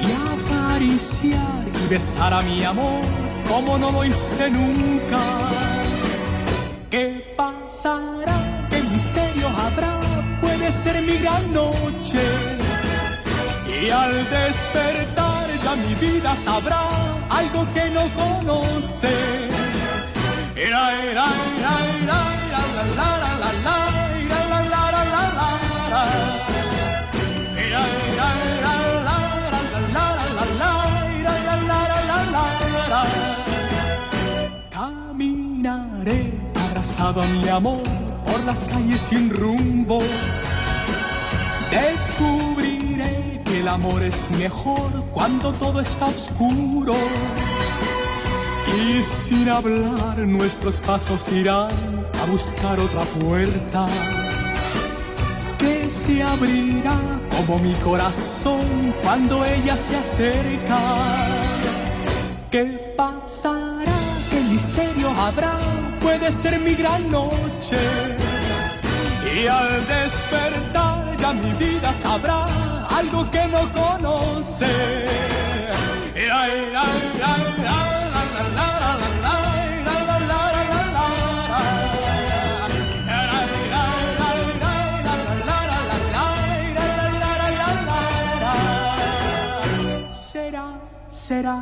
[0.00, 3.02] y acariciar y besar a mi amor
[3.48, 5.20] como no lo hice nunca.
[6.90, 8.66] ¿Qué pasará?
[8.70, 10.00] ¿Qué misterio habrá?
[10.40, 12.22] Puede ser mi gran noche.
[13.66, 16.88] Y al despertar ya mi vida sabrá
[17.28, 19.14] algo que no conoce.
[20.56, 21.26] Era, era,
[21.58, 22.20] era, era,
[22.52, 23.79] la, la, la, la, la,
[34.70, 37.82] Caminaré abrazado a mi amor
[38.26, 40.00] por las calles sin rumbo.
[41.70, 46.94] Descubriré que el amor es mejor cuando todo está oscuro.
[48.78, 51.70] Y sin hablar nuestros pasos irán
[52.22, 53.86] a buscar otra puerta
[55.90, 56.96] se abrirá
[57.36, 60.78] como mi corazón cuando ella se acerca.
[62.50, 63.98] ¿Qué pasará?
[64.30, 65.58] ¿Qué misterio habrá?
[66.00, 67.78] Puede ser mi gran noche.
[69.34, 72.44] Y al despertar ya mi vida sabrá
[72.88, 74.72] algo que no conoce.
[76.14, 76.84] La, la,
[77.20, 78.79] la,
[91.30, 91.60] será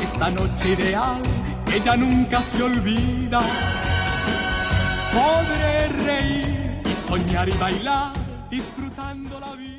[0.00, 1.20] esta noche ideal
[1.66, 3.40] que ya nunca se olvida.
[5.12, 8.12] Podré reír y soñar y bailar
[8.48, 9.77] disfrutando la vida.